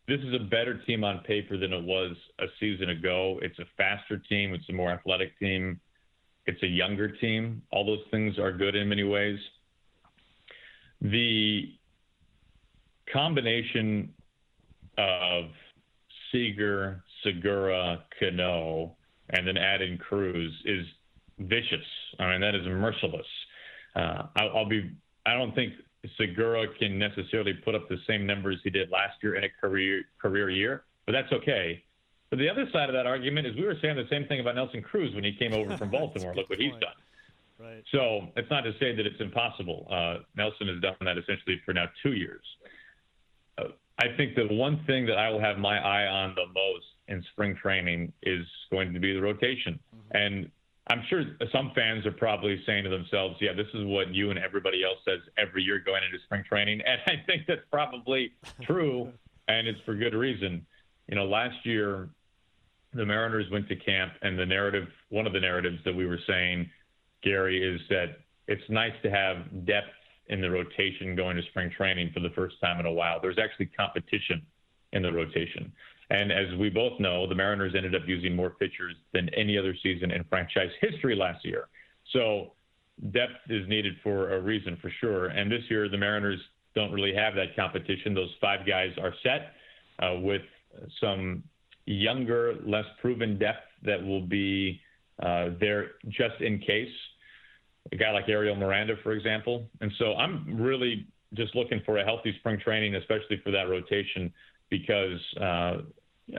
this 0.09 0.19
is 0.21 0.35
a 0.35 0.41
better 0.41 0.79
team 0.87 1.05
on 1.05 1.21
paper 1.21 1.57
than 1.57 1.73
it 1.73 1.85
was 1.85 2.17
a 2.41 2.47
season 2.59 2.91
ago. 2.91 3.39
It's 3.43 3.61
a 3.61 3.67
faster 3.77 4.19
team, 4.19 4.55
it's 4.55 4.69
a 4.69 4.73
more 4.73 4.91
athletic 4.91 5.39
team, 5.39 5.81
it's 6.47 6.63
a 6.63 6.67
younger 6.67 7.09
team. 7.09 7.63
All 7.71 7.85
those 7.85 8.05
things 8.11 8.39
are 8.39 8.53
good 8.53 8.75
in 8.75 8.89
many 8.89 9.05
ways. 9.05 9.39
The 11.01 11.73
combination 13.13 14.13
of 14.99 15.45
Seager, 16.31 17.03
Segura, 17.23 18.05
Cano, 18.19 18.97
and 19.31 19.47
then 19.47 19.57
adding 19.57 19.99
Cruz 19.99 20.53
is 20.65 20.87
vicious. 21.39 21.85
I 22.19 22.31
mean, 22.31 22.41
that 22.41 22.55
is 22.55 22.67
merciless. 22.67 23.27
Uh, 23.95 24.23
I'll, 24.37 24.57
I'll 24.59 24.69
be. 24.69 24.91
I 25.27 25.35
don't 25.35 25.55
think 25.55 25.75
Segura 26.17 26.67
can 26.79 26.99
necessarily 26.99 27.53
put 27.53 27.75
up 27.75 27.89
the 27.89 27.99
same 28.09 28.27
numbers 28.27 28.59
he 28.65 28.71
did 28.71 28.91
last 28.91 29.15
year 29.23 29.37
in 29.37 29.45
a 29.45 29.49
career 29.61 30.03
career 30.21 30.51
year, 30.51 30.85
but 31.07 31.13
that's 31.13 31.33
okay. 31.33 31.83
But 32.33 32.39
the 32.39 32.49
other 32.49 32.67
side 32.73 32.89
of 32.89 32.95
that 32.95 33.07
argument 33.07 33.47
is 33.47 33.55
we 33.57 33.67
were 33.67 33.77
saying 33.83 33.97
the 33.97 34.09
same 34.09 34.25
thing 34.25 34.41
about 34.41 34.55
Nelson 34.55 34.81
Cruz 34.81 35.15
when 35.15 35.23
he 35.23 35.35
came 35.35 35.53
over 35.53 35.77
from 35.77 35.91
Baltimore. 35.99 36.35
Look 36.35 36.49
what 36.49 36.59
he's 36.59 36.73
done. 36.73 36.97
Right. 37.61 37.85
So 37.93 38.29
it's 38.37 38.49
not 38.51 38.63
to 38.63 38.73
say 38.81 38.97
that 38.97 39.05
it's 39.05 39.21
impossible. 39.21 39.87
Uh, 39.91 40.25
Nelson 40.35 40.67
has 40.69 40.81
done 40.81 40.95
that 41.03 41.19
essentially 41.19 41.61
for 41.67 41.75
now 41.75 41.91
two 42.03 42.15
years. 42.15 42.41
Uh, 43.59 43.65
I 43.99 44.17
think 44.17 44.35
the 44.35 44.47
one 44.49 44.83
thing 44.87 45.05
that 45.09 45.19
I 45.19 45.29
will 45.29 45.43
have 45.43 45.59
my 45.59 45.77
eye 45.79 46.07
on 46.07 46.35
the 46.35 46.47
most 46.55 46.87
in 47.09 47.23
spring 47.33 47.55
training 47.55 48.15
is 48.23 48.47
going 48.71 48.95
to 48.95 48.99
be 48.99 49.13
the 49.13 49.21
rotation. 49.21 49.79
Mm-hmm. 49.95 50.17
And 50.17 50.51
I'm 50.87 51.05
sure 51.11 51.25
some 51.53 51.73
fans 51.75 52.07
are 52.07 52.13
probably 52.13 52.63
saying 52.65 52.85
to 52.85 52.91
themselves, 52.91 53.37
yeah, 53.43 53.53
this 53.53 53.69
is 53.75 53.85
what 53.85 54.09
you 54.15 54.31
and 54.31 54.39
everybody 54.39 54.83
else 54.85 55.01
says 55.05 55.21
every 55.37 55.63
year 55.63 55.83
going 55.85 56.03
into 56.03 56.17
spring 56.25 56.45
training. 56.49 56.81
And 56.87 56.99
I 57.07 57.23
think 57.27 57.43
that's 57.47 57.61
probably 57.71 58.33
true, 58.63 59.13
and 59.49 59.69
it's 59.69 59.81
for 59.85 59.95
good 59.95 60.15
reason. 60.15 60.65
You 61.09 61.17
know, 61.17 61.27
last 61.27 61.67
year, 61.67 62.09
the 62.95 63.07
Mariners 63.07 63.47
went 63.51 63.69
to 63.69 63.77
camp, 63.77 64.13
and 64.23 64.39
the 64.39 64.47
narrative, 64.47 64.89
one 65.09 65.27
of 65.27 65.33
the 65.33 65.41
narratives 65.41 65.79
that 65.85 65.95
we 65.95 66.07
were 66.07 66.19
saying, 66.27 66.69
Gary, 67.23 67.63
is 67.63 67.81
that 67.89 68.19
it's 68.49 68.63
nice 68.69 68.93
to 69.03 69.11
have 69.11 69.67
depth 69.67 69.89
in 70.29 70.41
the 70.41 70.51
rotation 70.51 71.17
going 71.17 71.37
to 71.37 71.43
spring 71.45 71.71
training 71.77 72.11
for 72.13 72.21
the 72.21 72.31
first 72.31 72.57
time 72.61 72.81
in 72.81 72.87
a 72.87 72.93
while. 72.93 73.21
There's 73.21 73.39
actually 73.39 73.67
competition 73.67 74.43
in 74.93 75.03
the 75.03 75.13
rotation. 75.13 75.73
And 76.11 76.31
as 76.31 76.55
we 76.59 76.69
both 76.69 77.01
know, 77.01 77.27
the 77.27 77.35
Mariners 77.35 77.75
ended 77.75 77.95
up 77.95 78.03
using 78.07 78.37
more 78.37 78.51
pitchers 78.51 78.95
than 79.13 79.29
any 79.31 79.57
other 79.57 79.75
season 79.83 80.11
in 80.11 80.25
franchise 80.25 80.71
history 80.81 81.17
last 81.17 81.45
year. 81.45 81.69
So 82.13 82.53
depth 83.13 83.33
is 83.49 83.67
needed 83.69 83.95
for 84.03 84.35
a 84.35 84.41
reason 84.41 84.77
for 84.83 84.91
sure. 85.01 85.29
And 85.29 85.51
this 85.51 85.63
year, 85.71 85.89
the 85.89 85.97
Mariners 85.97 86.41
don't 86.75 86.93
really 86.93 87.15
have 87.15 87.35
that 87.37 87.57
competition. 87.57 88.15
Those 88.15 88.35
five 88.41 88.67
guys 88.67 88.91
are 89.01 89.15
set 89.23 89.53
uh, 90.01 90.17
with 90.21 90.43
some 91.01 91.43
younger, 91.93 92.55
less 92.65 92.85
proven 93.01 93.39
depth 93.39 93.67
that 93.85 94.03
will 94.03 94.23
be 94.27 94.81
uh, 95.23 95.51
there 95.61 95.93
just 96.09 96.41
in 96.41 96.59
case. 96.59 96.93
A 97.91 97.97
guy 97.97 98.13
like 98.13 98.29
Ariel 98.29 98.55
Miranda, 98.55 98.95
for 99.03 99.13
example. 99.13 99.65
And 99.81 99.93
so 99.99 100.15
I'm 100.15 100.61
really 100.61 101.07
just 101.35 101.55
looking 101.55 101.81
for 101.85 101.99
a 101.99 102.05
healthy 102.05 102.35
spring 102.39 102.59
training, 102.61 102.95
especially 102.95 103.41
for 103.43 103.51
that 103.51 103.69
rotation, 103.69 104.33
because 104.71 105.19
uh, 105.41 105.79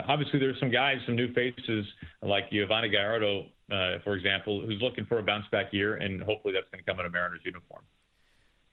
obviously 0.08 0.40
there's 0.40 0.60
some 0.60 0.72
guys, 0.72 0.98
some 1.06 1.16
new 1.16 1.34
faces 1.34 1.86
like 2.22 2.50
Yovani 2.52 2.92
Gallardo, 2.92 3.48
uh, 3.72 4.00
for 4.04 4.16
example, 4.16 4.62
who's 4.66 4.82
looking 4.82 5.06
for 5.06 5.20
a 5.20 5.24
bounce 5.24 5.46
back 5.52 5.74
year, 5.74 5.96
and 5.96 6.22
hopefully 6.22 6.54
that's 6.54 6.68
going 6.72 6.84
to 6.84 6.90
come 6.90 7.00
in 7.00 7.06
a 7.06 7.10
Mariners 7.10 7.42
uniform. 7.44 7.84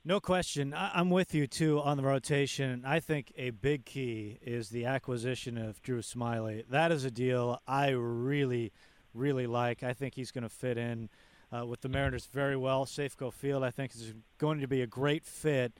No 0.02 0.18
question. 0.18 0.74
I'm 0.74 1.10
with 1.10 1.34
you 1.34 1.46
too 1.46 1.78
on 1.78 1.98
the 1.98 2.02
rotation. 2.02 2.84
I 2.86 3.00
think 3.00 3.32
a 3.36 3.50
big 3.50 3.84
key 3.84 4.38
is 4.40 4.70
the 4.70 4.86
acquisition 4.86 5.58
of 5.58 5.82
Drew 5.82 6.00
Smyly. 6.00 6.64
That 6.70 6.90
is 6.90 7.04
a 7.04 7.10
deal 7.10 7.60
I 7.68 7.90
really, 7.90 8.72
really 9.12 9.46
like. 9.46 9.82
I 9.82 9.92
think 9.92 10.14
he's 10.14 10.30
going 10.30 10.44
to 10.44 10.48
fit 10.48 10.78
in 10.78 11.10
uh, 11.52 11.66
with 11.66 11.82
the 11.82 11.90
Mariners 11.90 12.24
very 12.24 12.56
well. 12.56 12.86
Safeco 12.86 13.30
Field, 13.30 13.62
I 13.62 13.70
think, 13.70 13.94
is 13.94 14.14
going 14.38 14.60
to 14.60 14.66
be 14.66 14.80
a 14.80 14.86
great 14.86 15.26
fit. 15.26 15.74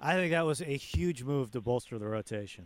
I 0.00 0.14
think 0.14 0.32
that 0.32 0.46
was 0.46 0.62
a 0.62 0.76
huge 0.76 1.22
move 1.22 1.50
to 1.50 1.60
bolster 1.60 1.98
the 1.98 2.06
rotation. 2.06 2.64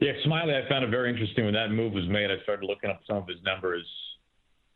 Yeah, 0.00 0.14
Smiley, 0.24 0.52
I 0.56 0.68
found 0.68 0.84
it 0.84 0.90
very 0.90 1.10
interesting 1.10 1.44
when 1.44 1.54
that 1.54 1.70
move 1.70 1.92
was 1.92 2.08
made. 2.08 2.28
I 2.28 2.42
started 2.42 2.66
looking 2.66 2.90
up 2.90 3.02
some 3.06 3.18
of 3.18 3.28
his 3.28 3.40
numbers. 3.44 3.86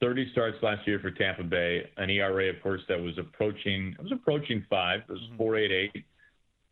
30 0.00 0.30
starts 0.32 0.56
last 0.62 0.86
year 0.86 0.98
for 1.00 1.10
Tampa 1.10 1.42
Bay, 1.42 1.90
an 1.96 2.10
ERA, 2.10 2.50
of 2.50 2.62
course, 2.62 2.80
that 2.88 3.00
was 3.00 3.18
approaching 3.18 3.94
it 3.98 4.02
was 4.02 4.12
approaching 4.12 4.64
five. 4.70 5.00
It 5.08 5.12
was 5.12 5.20
mm-hmm. 5.32 5.42
4.88, 5.42 6.04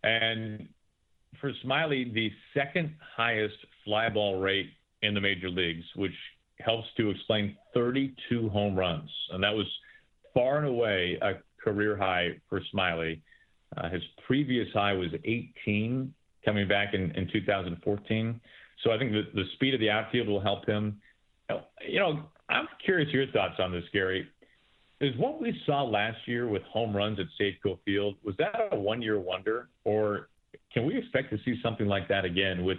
and 0.05 0.69
for 1.41 1.53
Smyly, 1.65 2.13
the 2.15 2.31
second 2.55 2.95
highest 3.17 3.57
fly 3.85 4.09
ball 4.09 4.41
rate 4.41 4.71
in 5.03 5.15
the 5.15 5.21
major 5.21 5.51
leagues, 5.51 5.85
which 5.97 6.15
helps 6.61 6.87
to 6.97 7.11
explain 7.11 7.57
32 7.75 8.49
home 8.49 8.77
runs, 8.77 9.11
and 9.31 9.43
that 9.43 9.55
was 9.55 9.67
far 10.33 10.59
and 10.59 10.67
away 10.67 11.19
a 11.23 11.35
career 11.63 11.97
high 11.97 12.31
for 12.49 12.61
Smyly. 12.75 13.21
Uh, 13.77 13.89
his 13.91 14.03
previous 14.27 14.69
high 14.73 14.93
was 14.93 15.09
18 15.25 16.15
coming 16.45 16.69
back 16.69 16.95
in, 16.95 17.11
in 17.13 17.29
2014. 17.33 18.41
So 18.85 18.93
I 18.93 18.99
think 18.99 19.13
the, 19.13 19.23
the 19.35 19.45
speed 19.55 19.75
of 19.75 19.81
the 19.81 19.91
outfield 19.91 20.29
will 20.29 20.41
help 20.41 20.67
him. 20.67 21.01
You 21.87 22.01
know, 22.01 22.23
I'm 22.49 22.67
curious 22.85 23.13
your 23.13 23.27
thoughts 23.29 23.55
on 23.59 23.73
this, 23.73 23.85
Gary. 23.93 24.29
Is 25.01 25.15
what 25.19 25.41
we 25.41 25.59
saw 25.67 25.83
last 25.83 26.19
year 26.27 26.49
with 26.49 26.63
home 26.63 26.97
runs 26.97 27.19
at 27.21 27.27
Safeco 27.39 27.79
Field 27.85 28.17
was 28.25 28.35
that 28.39 28.55
a 28.73 28.77
one-year 28.77 29.21
wonder, 29.21 29.69
or 29.85 30.29
can 30.73 30.87
we 30.87 30.97
expect 30.97 31.31
to 31.31 31.39
see 31.45 31.61
something 31.63 31.87
like 31.87 32.09
that 32.09 32.25
again 32.25 32.65
with 32.65 32.79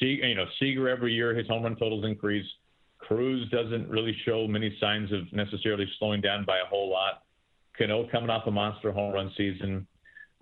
Seager? 0.00 0.26
You 0.26 0.34
know, 0.34 0.46
Seager 0.58 0.88
every 0.88 1.12
year 1.12 1.34
his 1.34 1.46
home 1.46 1.64
run 1.64 1.76
totals 1.76 2.04
increase. 2.04 2.46
Cruz 2.98 3.48
doesn't 3.50 3.88
really 3.88 4.16
show 4.24 4.46
many 4.46 4.76
signs 4.80 5.12
of 5.12 5.32
necessarily 5.32 5.86
slowing 5.98 6.20
down 6.20 6.44
by 6.44 6.58
a 6.58 6.66
whole 6.68 6.90
lot. 6.90 7.24
Cano 7.76 8.08
coming 8.10 8.30
off 8.30 8.46
a 8.46 8.50
monster 8.50 8.90
home 8.90 9.12
run 9.12 9.30
season. 9.36 9.86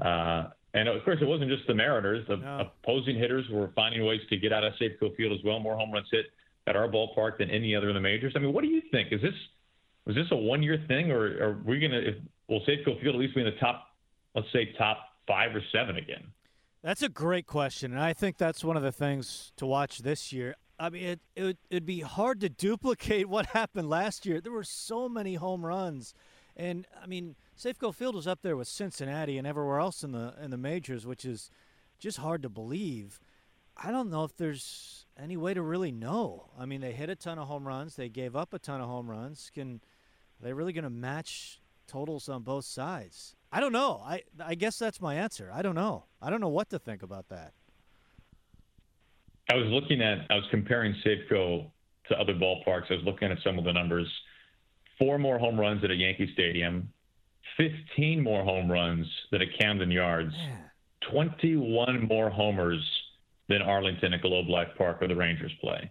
Uh, 0.02 0.44
and 0.74 0.88
of 0.88 1.04
course, 1.04 1.18
it 1.20 1.26
wasn't 1.26 1.50
just 1.50 1.66
the 1.66 1.74
Mariners. 1.74 2.26
The 2.28 2.36
no. 2.36 2.70
opposing 2.82 3.18
hitters 3.18 3.44
were 3.50 3.70
finding 3.74 4.04
ways 4.04 4.20
to 4.30 4.36
get 4.36 4.52
out 4.52 4.64
of 4.64 4.72
Safeco 4.80 5.14
Field 5.16 5.32
as 5.32 5.44
well. 5.44 5.58
More 5.58 5.76
home 5.76 5.90
runs 5.90 6.08
hit 6.10 6.26
at 6.66 6.76
our 6.76 6.88
ballpark 6.88 7.38
than 7.38 7.50
any 7.50 7.74
other 7.74 7.88
in 7.88 7.94
the 7.94 8.00
majors. 8.00 8.32
I 8.36 8.40
mean, 8.40 8.52
what 8.52 8.62
do 8.62 8.68
you 8.68 8.82
think? 8.90 9.12
Is 9.12 9.22
this 9.22 9.34
was 10.04 10.14
this 10.14 10.26
a 10.30 10.36
one 10.36 10.62
year 10.62 10.82
thing, 10.88 11.10
or 11.10 11.24
are 11.42 11.62
we 11.64 11.80
to? 11.80 12.08
if, 12.08 12.14
will 12.48 12.60
Safeco 12.60 13.00
Field 13.00 13.14
at 13.14 13.20
least 13.20 13.34
be 13.34 13.40
in 13.40 13.46
the 13.46 13.58
top, 13.58 13.88
let's 14.34 14.50
say, 14.52 14.72
top 14.78 14.98
five 15.26 15.54
or 15.54 15.62
seven 15.72 15.96
again? 15.96 16.24
That's 16.82 17.02
a 17.02 17.08
great 17.08 17.46
question, 17.46 17.92
and 17.92 18.00
I 18.00 18.12
think 18.12 18.38
that's 18.38 18.62
one 18.62 18.76
of 18.76 18.82
the 18.82 18.92
things 18.92 19.52
to 19.56 19.66
watch 19.66 19.98
this 19.98 20.32
year. 20.32 20.54
I 20.78 20.90
mean, 20.90 21.04
it, 21.04 21.20
it 21.34 21.42
would, 21.42 21.58
it'd 21.70 21.86
be 21.86 22.00
hard 22.00 22.40
to 22.40 22.48
duplicate 22.66 23.28
what 23.28 23.46
happened 23.46 23.90
last 23.90 24.26
year. 24.26 24.40
There 24.40 24.52
were 24.52 24.64
so 24.64 25.08
many 25.08 25.34
home 25.34 25.66
runs, 25.66 26.14
and 26.56 26.86
I 27.02 27.06
mean 27.06 27.34
Safeco 27.58 27.94
Field 27.94 28.14
was 28.14 28.26
up 28.26 28.42
there 28.42 28.56
with 28.56 28.68
Cincinnati 28.68 29.38
and 29.38 29.46
everywhere 29.46 29.80
else 29.80 30.04
in 30.04 30.12
the 30.12 30.34
in 30.40 30.50
the 30.50 30.56
majors, 30.56 31.06
which 31.06 31.24
is 31.24 31.50
just 31.98 32.18
hard 32.18 32.42
to 32.42 32.48
believe. 32.48 33.18
I 33.76 33.90
don't 33.90 34.10
know 34.10 34.24
if 34.24 34.36
there's 34.36 35.06
any 35.18 35.36
way 35.36 35.54
to 35.54 35.62
really 35.62 35.92
know. 35.92 36.50
I 36.58 36.66
mean, 36.66 36.80
they 36.80 36.92
hit 36.92 37.10
a 37.10 37.16
ton 37.16 37.38
of 37.38 37.46
home 37.48 37.66
runs, 37.66 37.96
they 37.96 38.08
gave 38.08 38.34
up 38.34 38.54
a 38.54 38.58
ton 38.58 38.80
of 38.80 38.88
home 38.88 39.10
runs. 39.10 39.50
Can 39.52 39.80
are 40.40 40.44
they 40.44 40.52
really 40.52 40.72
going 40.72 40.84
to 40.84 40.90
match 40.90 41.60
totals 41.86 42.28
on 42.28 42.42
both 42.42 42.64
sides? 42.64 43.36
I 43.52 43.60
don't 43.60 43.72
know. 43.72 44.02
I 44.04 44.22
I 44.44 44.54
guess 44.54 44.78
that's 44.78 45.00
my 45.00 45.14
answer. 45.14 45.50
I 45.52 45.62
don't 45.62 45.74
know. 45.74 46.04
I 46.20 46.30
don't 46.30 46.40
know 46.40 46.48
what 46.48 46.70
to 46.70 46.78
think 46.78 47.02
about 47.02 47.28
that. 47.28 47.52
I 49.48 49.54
was 49.54 49.66
looking 49.68 50.02
at 50.02 50.26
I 50.30 50.34
was 50.34 50.44
comparing 50.50 50.94
Safeco 51.04 51.70
to 52.08 52.20
other 52.20 52.34
ballparks. 52.34 52.90
I 52.90 52.94
was 52.94 53.04
looking 53.04 53.30
at 53.30 53.38
some 53.44 53.58
of 53.58 53.64
the 53.64 53.72
numbers. 53.72 54.10
Four 54.98 55.18
more 55.18 55.38
home 55.38 55.60
runs 55.60 55.84
at 55.84 55.90
a 55.90 55.94
Yankee 55.94 56.30
Stadium, 56.32 56.88
15 57.58 58.22
more 58.22 58.42
home 58.42 58.70
runs 58.70 59.06
than 59.30 59.42
at 59.42 59.48
Camden 59.58 59.90
Yards, 59.90 60.34
yeah. 60.34 60.56
21 61.10 62.06
more 62.08 62.30
homers 62.30 62.82
than 63.48 63.62
Arlington 63.62 64.12
at 64.14 64.22
Globe 64.22 64.48
Life 64.48 64.68
Park 64.76 64.98
or 65.00 65.08
the 65.08 65.16
Rangers 65.16 65.52
play. 65.60 65.90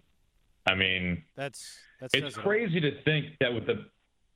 I 0.66 0.74
mean, 0.74 1.22
that's, 1.36 1.78
that's 2.00 2.14
it's 2.14 2.36
crazy 2.36 2.80
to 2.80 3.02
think 3.02 3.26
that 3.40 3.52
with 3.52 3.66
the 3.66 3.86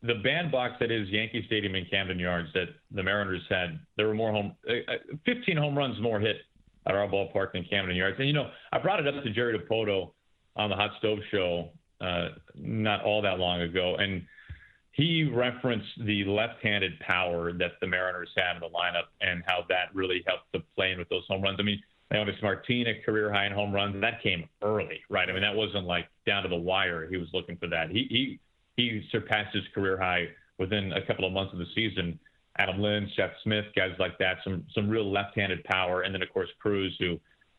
the 0.03 0.15
bandbox 0.15 0.77
that 0.81 0.91
is 0.91 1.09
Yankee 1.11 1.45
Stadium 1.47 1.75
in 1.75 1.85
Camden 1.85 2.19
Yards 2.19 2.49
that 2.55 2.69
the 2.91 3.03
Mariners 3.03 3.43
had, 3.51 3.79
there 3.99 4.07
were 4.07 4.15
more 4.15 4.33
home, 4.33 4.55
uh, 4.67 4.91
uh 4.91 5.17
15 5.27 5.59
home 5.59 5.77
runs 5.77 6.01
more 6.01 6.19
hit 6.19 6.39
at 6.87 6.95
our 6.95 7.07
ballpark 7.07 7.53
than 7.53 7.65
Camden 7.65 7.95
Yards. 7.95 8.17
And 8.19 8.27
you 8.27 8.33
know, 8.33 8.51
I 8.73 8.79
brought 8.79 9.05
it 9.05 9.15
up 9.15 9.23
to 9.23 9.31
Jerry 9.31 9.59
Dipoto 9.59 10.13
on 10.57 10.71
the 10.71 10.77
Hot 10.77 10.93
Stove 10.99 11.19
Show 11.31 11.69
uh, 12.01 12.29
not 12.55 13.05
all 13.05 13.21
that 13.21 13.39
long 13.39 13.61
ago, 13.61 13.97
and 13.97 14.25
he 14.93 15.25
referenced 15.25 15.89
the 16.05 16.25
left-handed 16.25 16.99
power 17.01 17.53
that 17.53 17.73
the 17.81 17.87
Mariners 17.87 18.31
had 18.37 18.57
in 18.57 18.61
the 18.61 18.69
lineup 18.69 19.09
and 19.21 19.43
how 19.47 19.65
that 19.69 19.95
really 19.95 20.25
helped 20.27 20.53
to 20.55 20.61
play 20.75 20.93
in 20.93 20.99
with 20.99 21.09
those 21.09 21.25
home 21.29 21.43
runs. 21.43 21.59
I 21.61 21.63
mean, 21.63 21.81
Leonys 22.13 22.43
Martin 22.43 22.87
a 22.89 23.03
career 23.05 23.33
high 23.33 23.47
in 23.47 23.53
home 23.53 23.73
runs, 23.73 24.01
that 24.01 24.23
came 24.23 24.49
early, 24.63 25.01
right? 25.09 25.29
I 25.29 25.33
mean, 25.33 25.43
that 25.43 25.55
wasn't 25.55 25.87
like 25.87 26.09
down 26.27 26.43
to 26.43 26.49
the 26.49 26.57
wire. 26.57 27.09
He 27.09 27.17
was 27.17 27.29
looking 27.33 27.57
for 27.57 27.69
that. 27.69 27.91
He 27.91 28.07
he 28.11 28.41
he 28.77 29.03
surpassed 29.13 29.55
his 29.55 29.65
career 29.75 29.99
high 29.99 30.29
within 30.59 30.93
a 30.93 31.05
couple 31.07 31.25
of 31.25 31.33
months 31.33 31.53
of 31.53 31.59
the 31.59 31.67
season. 31.75 32.19
Adam 32.59 32.81
Lind, 32.81 33.09
Seth 33.17 33.31
Smith, 33.45 33.67
guys 33.77 33.93
like 33.99 34.19
that, 34.19 34.39
some 34.43 34.65
some 34.75 34.89
real 34.89 35.11
left-handed 35.11 35.63
power, 35.65 36.03
and 36.03 36.15
then 36.15 36.23
of 36.23 36.33
course 36.33 36.49
Cruz, 36.61 36.95
who 36.99 37.19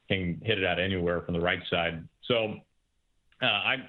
can 0.10 0.40
hit 0.44 0.58
it 0.60 0.66
out 0.66 0.80
anywhere 0.80 1.22
from 1.22 1.34
the 1.34 1.40
right 1.40 1.62
side. 1.70 2.06
So 2.28 2.56
uh, 3.42 3.46
I'm 3.46 3.84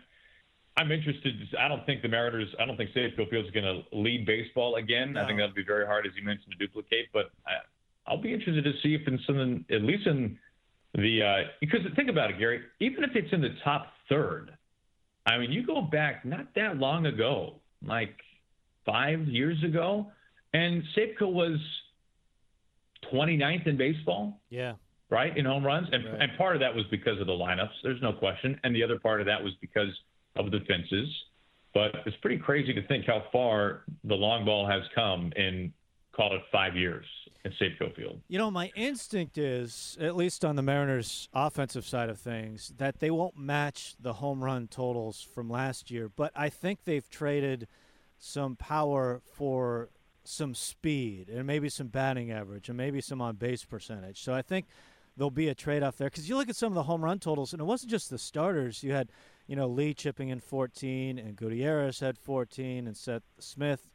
I'm 0.76 0.90
interested. 0.90 1.34
I 1.58 1.68
don't 1.68 1.84
think 1.84 2.02
the 2.02 2.08
Mariners. 2.08 2.48
I 2.58 2.64
don't 2.64 2.76
think 2.76 2.90
Safeco 2.90 3.28
Field 3.28 3.44
is 3.44 3.50
going 3.50 3.64
to 3.64 3.82
lead 3.96 4.24
baseball 4.24 4.76
again. 4.76 5.12
No. 5.12 5.22
I 5.22 5.26
think 5.26 5.38
that'll 5.38 5.54
be 5.54 5.64
very 5.64 5.86
hard, 5.86 6.06
as 6.06 6.12
you 6.16 6.24
mentioned, 6.24 6.54
to 6.58 6.66
duplicate. 6.66 7.08
But 7.12 7.30
I, 7.46 8.10
will 8.10 8.22
be 8.22 8.32
interested 8.32 8.64
to 8.64 8.72
see 8.82 8.94
if 8.94 9.06
in 9.06 9.18
some, 9.26 9.64
at 9.70 9.82
least 9.82 10.06
in 10.06 10.38
the 10.94 11.22
uh, 11.22 11.48
because 11.60 11.80
think 11.96 12.10
about 12.10 12.30
it, 12.30 12.38
Gary. 12.38 12.60
Even 12.80 13.04
if 13.04 13.10
it's 13.14 13.32
in 13.32 13.40
the 13.40 13.54
top 13.64 13.86
third, 14.08 14.50
I 15.26 15.38
mean, 15.38 15.50
you 15.50 15.66
go 15.66 15.80
back 15.80 16.24
not 16.24 16.48
that 16.54 16.76
long 16.76 17.06
ago, 17.06 17.54
like 17.84 18.14
five 18.84 19.20
years 19.26 19.62
ago, 19.64 20.10
and 20.52 20.82
Safeco 20.96 21.32
was 21.32 21.58
29th 23.12 23.66
in 23.66 23.76
baseball. 23.76 24.40
Yeah. 24.50 24.74
Right 25.10 25.36
in 25.36 25.44
home 25.44 25.64
runs, 25.64 25.88
and 25.92 26.04
right. 26.04 26.22
and 26.22 26.38
part 26.38 26.56
of 26.56 26.60
that 26.60 26.74
was 26.74 26.86
because 26.90 27.20
of 27.20 27.26
the 27.26 27.34
lineups. 27.34 27.72
There's 27.82 28.00
no 28.00 28.14
question, 28.14 28.58
and 28.64 28.74
the 28.74 28.82
other 28.82 28.98
part 28.98 29.20
of 29.20 29.26
that 29.26 29.42
was 29.42 29.52
because 29.60 29.90
of 30.36 30.50
the 30.50 30.60
fences. 30.60 31.08
But 31.74 31.96
it's 32.06 32.16
pretty 32.22 32.38
crazy 32.38 32.72
to 32.72 32.86
think 32.86 33.04
how 33.06 33.24
far 33.30 33.82
the 34.04 34.14
long 34.14 34.46
ball 34.46 34.66
has 34.66 34.82
come 34.94 35.30
in 35.36 35.72
call 36.14 36.34
it 36.34 36.42
five 36.50 36.76
years 36.76 37.06
at 37.44 37.52
Safeco 37.52 37.94
Field. 37.94 38.20
You 38.28 38.38
know, 38.38 38.50
my 38.50 38.70
instinct 38.76 39.38
is, 39.38 39.96
at 40.00 40.16
least 40.16 40.44
on 40.44 40.56
the 40.56 40.62
Mariners' 40.62 41.28
offensive 41.32 41.86
side 41.86 42.08
of 42.08 42.18
things, 42.18 42.72
that 42.76 43.00
they 43.00 43.10
won't 43.10 43.36
match 43.36 43.94
the 43.98 44.14
home 44.14 44.44
run 44.44 44.68
totals 44.68 45.22
from 45.22 45.50
last 45.50 45.90
year. 45.90 46.08
But 46.08 46.32
I 46.36 46.48
think 46.48 46.84
they've 46.84 47.08
traded 47.08 47.66
some 48.18 48.54
power 48.56 49.20
for 49.32 49.88
some 50.24 50.54
speed 50.54 51.28
and 51.28 51.46
maybe 51.46 51.68
some 51.68 51.88
batting 51.88 52.30
average 52.30 52.68
and 52.68 52.78
maybe 52.78 53.00
some 53.00 53.20
on 53.20 53.34
base 53.34 53.64
percentage. 53.64 54.22
So 54.22 54.32
I 54.32 54.42
think 54.42 54.66
there'll 55.16 55.30
be 55.30 55.48
a 55.48 55.54
trade 55.54 55.82
off 55.82 55.96
there 55.96 56.08
because 56.08 56.28
you 56.28 56.36
look 56.36 56.48
at 56.48 56.56
some 56.56 56.68
of 56.68 56.74
the 56.74 56.84
home 56.84 57.02
run 57.02 57.18
totals, 57.18 57.52
and 57.52 57.60
it 57.60 57.64
wasn't 57.64 57.90
just 57.90 58.10
the 58.10 58.18
starters. 58.18 58.82
You 58.82 58.92
had, 58.92 59.10
you 59.46 59.56
know, 59.56 59.66
Lee 59.66 59.94
chipping 59.94 60.28
in 60.28 60.40
14, 60.40 61.18
and 61.18 61.36
Gutierrez 61.36 62.00
had 62.00 62.18
14, 62.18 62.86
and 62.86 62.96
Seth 62.96 63.22
Smith 63.38 63.90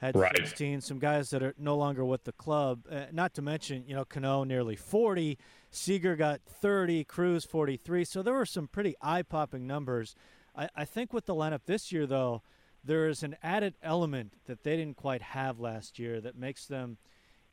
had 0.00 0.16
right. 0.16 0.34
16. 0.34 0.80
Some 0.80 0.98
guys 0.98 1.28
that 1.30 1.42
are 1.42 1.54
no 1.58 1.76
longer 1.76 2.04
with 2.04 2.24
the 2.24 2.32
club. 2.32 2.86
Uh, 2.90 3.04
not 3.12 3.34
to 3.34 3.42
mention, 3.42 3.84
you 3.86 3.94
know, 3.94 4.04
Cano 4.06 4.44
nearly 4.44 4.74
40. 4.74 5.36
Seager 5.70 6.16
got 6.16 6.40
30. 6.46 7.04
Cruz 7.04 7.44
43. 7.44 8.04
So 8.04 8.22
there 8.22 8.32
were 8.32 8.46
some 8.46 8.66
pretty 8.66 8.94
eye-popping 9.02 9.66
numbers. 9.66 10.14
I, 10.56 10.70
I 10.74 10.84
think 10.86 11.12
with 11.12 11.26
the 11.26 11.34
lineup 11.34 11.60
this 11.66 11.92
year, 11.92 12.06
though, 12.06 12.42
there 12.82 13.08
is 13.08 13.22
an 13.22 13.36
added 13.42 13.74
element 13.82 14.32
that 14.46 14.64
they 14.64 14.74
didn't 14.74 14.96
quite 14.96 15.20
have 15.20 15.60
last 15.60 15.98
year 15.98 16.18
that 16.22 16.34
makes 16.34 16.64
them, 16.64 16.96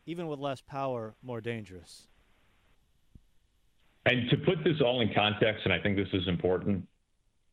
even 0.06 0.27
with 0.27 0.39
less 0.39 0.62
power, 0.62 1.16
more 1.22 1.42
dangerous. 1.42 2.08
And 4.06 4.30
to 4.30 4.38
put 4.38 4.63
this 4.63 4.80
all 4.80 5.01
in 5.01 5.13
context, 5.13 5.66
and 5.66 5.74
I 5.74 5.80
think 5.80 5.98
this 5.98 6.08
is 6.13 6.30
important, 6.30 6.88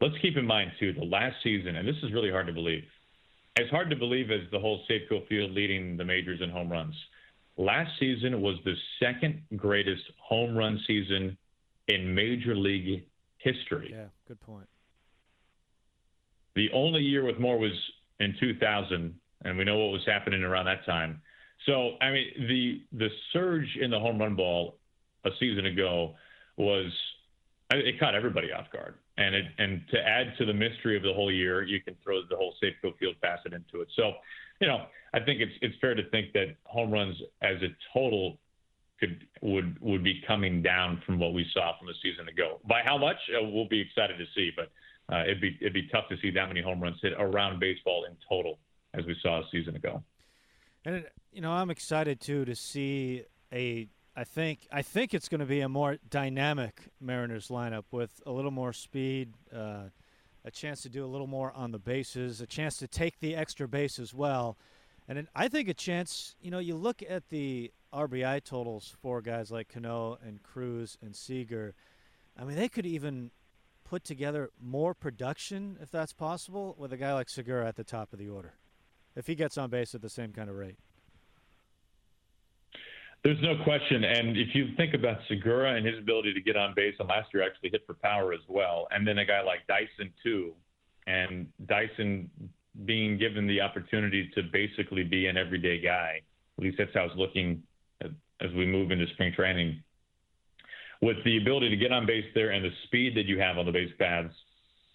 let's 0.01 0.15
keep 0.23 0.37
in 0.37 0.47
mind, 0.47 0.71
too, 0.79 0.93
the 0.93 1.05
last 1.05 1.35
season, 1.43 1.75
and 1.75 1.89
this 1.89 1.97
is 2.05 2.13
really 2.13 2.31
hard 2.31 2.47
to 2.47 2.53
believe 2.53 2.85
as 3.57 3.69
hard 3.71 3.89
to 3.91 3.97
believe 3.97 4.31
as 4.31 4.41
the 4.51 4.59
whole 4.59 4.85
Safeco 4.91 5.27
Field 5.29 5.53
leading 5.53 5.97
the 5.97 6.05
majors 6.05 6.41
in 6.43 6.51
home 6.51 6.71
runs. 6.71 6.95
Last 7.57 7.91
season 8.01 8.41
was 8.41 8.57
the 8.65 8.75
second 9.01 9.43
greatest 9.57 10.03
home 10.19 10.57
run 10.57 10.81
season 10.87 11.37
in 11.87 12.15
Major 12.15 12.57
League 12.57 13.05
history. 13.39 13.91
Yeah, 13.93 14.07
good 14.27 14.41
point. 14.41 14.67
The 16.57 16.69
only 16.73 17.03
year 17.03 17.25
with 17.25 17.39
more 17.39 17.59
was 17.59 17.73
in 18.19 18.35
2000, 18.41 19.15
and 19.45 19.59
we 19.59 19.65
know 19.65 19.79
what 19.79 19.93
was 19.93 20.03
happening 20.07 20.43
around 20.43 20.67
that 20.67 20.85
time. 20.85 21.21
So, 21.67 21.93
I 22.01 22.11
mean, 22.11 22.27
the 22.49 22.83
the 22.99 23.09
surge 23.33 23.79
in 23.81 23.91
the 23.91 23.99
home 23.99 24.19
run 24.19 24.35
ball 24.35 24.79
a 25.25 25.31
season 25.39 25.67
ago 25.67 26.15
was 26.57 26.87
it 27.75 28.01
caught 28.01 28.15
everybody 28.15 28.53
off 28.53 28.67
guard. 28.73 28.95
And 29.17 29.35
it, 29.35 29.45
and 29.59 29.83
to 29.91 29.99
add 29.99 30.35
to 30.39 30.45
the 30.45 30.53
mystery 30.53 30.97
of 30.97 31.03
the 31.03 31.13
whole 31.13 31.33
year, 31.33 31.63
you 31.63 31.81
can 31.81 31.97
throw 32.03 32.21
the 32.29 32.37
whole 32.37 32.55
Safeco 32.63 32.97
Field 32.99 33.17
facet 33.21 33.53
into 33.53 33.81
it. 33.81 33.89
So, 33.97 34.13
you 34.61 34.67
know, 34.67 34.87
I 35.13 35.21
think 35.21 35.41
it's 35.41 35.53
it's 35.63 35.75
fair 35.81 35.95
to 35.95 36.09
think 36.11 36.33
that 36.33 36.57
home 36.65 36.91
runs 36.91 37.17
as 37.43 37.57
a 37.63 37.69
total 37.93 38.39
could 39.01 39.27
would 39.43 39.79
would 39.81 40.03
be 40.03 40.23
coming 40.27 40.63
down 40.63 41.03
from 41.07 41.19
what 41.19 41.33
we 41.33 41.47
saw 41.53 41.77
from 41.79 41.87
the 41.87 41.95
season 42.03 42.29
ago. 42.29 42.61
By 42.69 42.83
how 42.85 42.99
much, 42.99 43.17
uh, 43.31 43.45
we'll 43.45 43.69
be 43.69 43.81
excited 43.81 44.19
to 44.19 44.25
see, 44.35 44.51
but 44.57 44.71
uh, 45.15 45.23
it'd 45.23 45.41
be 45.41 45.57
it'd 45.61 45.73
be 45.73 45.89
tough 45.89 46.09
to 46.09 46.17
see 46.21 46.31
that 46.31 46.49
many 46.49 46.63
home 46.63 46.81
runs 46.81 46.97
hit 47.03 47.13
around 47.19 47.61
baseball 47.61 48.05
in 48.05 48.17
total 48.29 48.59
as 48.95 49.05
we 49.07 49.17
saw 49.23 49.41
a 49.41 49.45
season 49.51 49.77
ago. 49.77 50.03
And 50.85 51.05
you 51.33 51.41
know, 51.41 51.53
I'm 51.53 51.71
excited 51.71 52.21
too 52.21 52.45
to 52.45 52.55
see 52.55 53.25
a 53.53 53.89
I 54.17 54.25
think 54.25 54.69
I 54.71 54.83
think 54.83 55.13
it's 55.13 55.29
going 55.29 55.41
to 55.41 55.47
be 55.47 55.61
a 55.61 55.69
more 55.69 55.99
dynamic 56.09 56.83
Mariners 57.01 57.49
lineup 57.49 57.85
with 57.91 58.21
a 58.25 58.31
little 58.31 58.53
more 58.53 58.73
speed, 58.73 59.35
uh, 59.53 59.85
a 60.45 60.51
chance 60.53 60.83
to 60.83 60.89
do 60.89 61.05
a 61.05 61.09
little 61.09 61.27
more 61.27 61.53
on 61.53 61.73
the 61.73 61.81
bases, 61.81 62.41
a 62.41 62.47
chance 62.47 62.77
to 62.79 62.87
take 62.87 63.19
the 63.19 63.35
extra 63.35 63.67
base 63.67 63.99
as 63.99 64.15
well, 64.15 64.57
and 65.09 65.27
I 65.35 65.49
think 65.49 65.69
a 65.69 65.75
chance. 65.75 66.37
You 66.41 66.53
know, 66.53 66.61
you 66.61 66.77
look 66.77 67.03
at 67.09 67.29
the 67.31 67.73
RBI 67.93 68.45
totals 68.45 68.95
for 69.03 69.21
guys 69.21 69.51
like 69.51 69.69
Cano 69.69 70.19
and 70.25 70.43
Cruz 70.43 70.97
and 71.03 71.17
Seager. 71.17 71.75
I 72.39 72.45
mean, 72.45 72.57
they 72.57 72.69
could 72.69 72.87
even 72.87 73.33
put 73.85 74.05
together 74.05 74.51
more 74.61 74.95
production 74.95 75.77
if 75.81 75.91
that's 75.91 76.13
possible 76.13 76.75
with 76.79 76.93
a 76.93 76.97
guy 76.97 77.13
like 77.15 77.29
Segura 77.29 77.67
at 77.67 77.77
the 77.77 77.85
top 77.85 78.13
of 78.13 78.19
the 78.19 78.29
order, 78.29 78.55
if 79.17 79.27
he 79.27 79.35
gets 79.35 79.59
on 79.59 79.71
base 79.71 79.95
at 79.95 80.03
the 80.03 80.09
same 80.09 80.33
kind 80.33 80.49
of 80.49 80.57
rate. 80.57 80.79
There's 83.25 83.41
no 83.41 83.57
question. 83.65 84.05
And 84.05 84.37
if 84.37 84.55
you 84.55 84.69
think 84.77 84.93
about 84.93 85.17
Segura 85.29 85.77
and 85.77 85.87
his 85.87 85.99
ability 85.99 86.35
to 86.35 86.43
get 86.43 86.57
on 86.57 86.75
base, 86.77 86.95
and 86.99 87.09
last 87.09 87.29
year 87.33 87.43
actually 87.43 87.71
hit 87.71 87.83
for 87.87 87.95
power 87.95 88.35
as 88.35 88.41
well, 88.49 88.87
and 88.91 89.09
then 89.09 89.17
a 89.17 89.25
guy 89.25 89.41
like 89.41 89.67
Dyson, 89.67 90.13
too, 90.23 90.53
and 91.07 91.47
Dyson 91.67 92.31
being 92.85 93.17
given 93.17 93.47
the 93.47 93.63
opportunity 93.63 94.31
to 94.35 94.43
basically 94.53 95.05
be 95.05 95.27
an 95.27 95.39
everyday 95.39 95.81
guy, 95.81 96.21
at 96.59 96.65
least 96.65 96.77
that's 96.77 96.91
how 96.93 97.05
it's 97.05 97.17
looking 97.17 97.63
as 98.03 98.53
we 98.55 98.67
move 98.67 98.91
into 98.91 99.07
spring 99.15 99.33
training. 99.35 99.83
With 101.01 101.17
the 101.25 101.39
ability 101.39 101.71
to 101.71 101.77
get 101.77 101.93
on 101.93 102.05
base 102.05 102.27
there 102.35 102.51
and 102.51 102.63
the 102.63 102.71
speed 102.85 103.17
that 103.17 103.25
you 103.25 103.39
have 103.39 103.57
on 103.57 103.65
the 103.65 103.73
base 103.73 103.93
paths, 103.99 104.35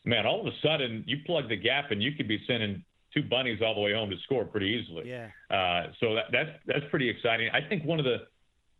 man, 0.05 0.27
all 0.27 0.41
of 0.41 0.47
a 0.47 0.55
sudden 0.61 1.03
you 1.07 1.17
plug 1.25 1.49
the 1.49 1.55
gap 1.55 1.91
and 1.91 2.03
you 2.03 2.11
could 2.11 2.27
be 2.27 2.39
sending 2.45 2.83
two 3.13 3.23
bunnies 3.23 3.59
all 3.65 3.75
the 3.75 3.81
way 3.81 3.93
home 3.93 4.09
to 4.09 4.17
score 4.23 4.45
pretty 4.45 4.67
easily. 4.67 5.09
Yeah. 5.09 5.27
Uh, 5.49 5.91
so 5.99 6.15
that, 6.15 6.25
that's 6.31 6.49
that's 6.65 6.85
pretty 6.89 7.09
exciting. 7.09 7.49
I 7.53 7.67
think 7.67 7.83
one 7.83 7.99
of 7.99 8.05
the 8.05 8.17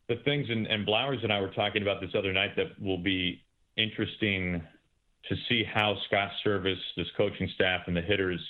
the 0.07 0.15
things, 0.25 0.47
and, 0.49 0.65
and 0.67 0.85
Blowers 0.85 1.19
and 1.23 1.31
I 1.31 1.39
were 1.39 1.51
talking 1.51 1.83
about 1.83 2.01
this 2.01 2.11
other 2.17 2.33
night 2.33 2.55
that 2.55 2.81
will 2.81 2.97
be 2.97 3.43
interesting 3.77 4.61
to 5.27 5.35
see 5.47 5.63
how 5.63 5.95
Scott 6.07 6.31
Servais, 6.43 6.75
this 6.97 7.07
coaching 7.15 7.49
staff, 7.53 7.81
and 7.87 7.95
the 7.95 8.01
hitters 8.01 8.41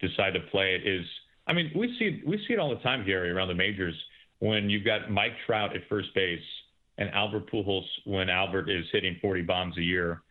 decide 0.00 0.32
to 0.34 0.40
play 0.50 0.74
it 0.74 0.86
is. 0.86 1.04
I 1.46 1.52
mean, 1.52 1.70
we 1.76 1.94
see 1.98 2.22
we 2.26 2.38
see 2.46 2.54
it 2.54 2.58
all 2.58 2.70
the 2.70 2.82
time, 2.82 3.04
Gary, 3.04 3.30
around 3.30 3.48
the 3.48 3.54
majors 3.54 3.94
when 4.38 4.68
you've 4.68 4.84
got 4.84 5.10
Mike 5.10 5.32
Trout 5.46 5.76
at 5.76 5.82
first 5.88 6.08
base 6.14 6.40
and 6.98 7.10
Albert 7.10 7.50
Pujols 7.50 7.84
when 8.04 8.28
Albert 8.28 8.68
is 8.68 8.84
hitting 8.92 9.16
40 9.20 9.42
bombs 9.42 9.76
a 9.78 9.82
year 9.82 10.22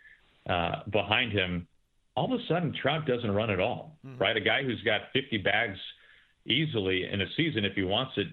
uh, 0.50 0.84
behind 0.92 1.32
him 1.32 1.68
all 2.16 2.34
of 2.34 2.40
a 2.40 2.44
sudden 2.48 2.74
Trout 2.80 3.06
doesn't 3.06 3.32
run 3.32 3.50
at 3.50 3.60
all, 3.60 3.98
mm-hmm. 4.06 4.22
right? 4.22 4.38
A 4.38 4.42
guy 4.42 4.64
who's 4.64 4.82
got 4.84 5.02
50 5.14 5.38
bags 5.40 5.80
easily 6.46 7.08
in 7.12 7.22
a 7.22 7.26
season, 7.36 7.66
if 7.66 7.74
he 7.74 7.84
wants 7.84 8.14
it, 8.18 8.28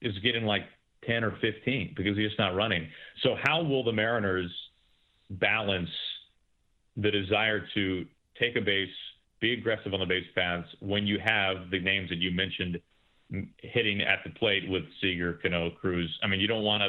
is 0.00 0.16
getting 0.18 0.44
like 0.44 0.62
10 1.06 1.24
or 1.24 1.32
15 1.40 1.94
because 1.96 2.16
he's 2.16 2.28
just 2.28 2.38
not 2.38 2.54
running. 2.54 2.88
So, 3.22 3.36
how 3.42 3.62
will 3.62 3.84
the 3.84 3.92
Mariners 3.92 4.50
balance 5.30 5.90
the 6.96 7.10
desire 7.10 7.66
to 7.74 8.04
take 8.38 8.56
a 8.56 8.60
base, 8.60 8.88
be 9.40 9.52
aggressive 9.52 9.94
on 9.94 10.00
the 10.00 10.06
base 10.06 10.26
paths 10.34 10.68
when 10.80 11.06
you 11.06 11.18
have 11.24 11.70
the 11.70 11.80
names 11.80 12.08
that 12.10 12.18
you 12.18 12.30
mentioned 12.30 12.80
hitting 13.58 14.00
at 14.02 14.18
the 14.24 14.30
plate 14.30 14.68
with 14.68 14.82
Seager, 15.00 15.38
Cano, 15.42 15.70
Cruz? 15.70 16.10
I 16.22 16.26
mean, 16.26 16.40
you 16.40 16.46
don't 16.46 16.64
want 16.64 16.82
to 16.82 16.88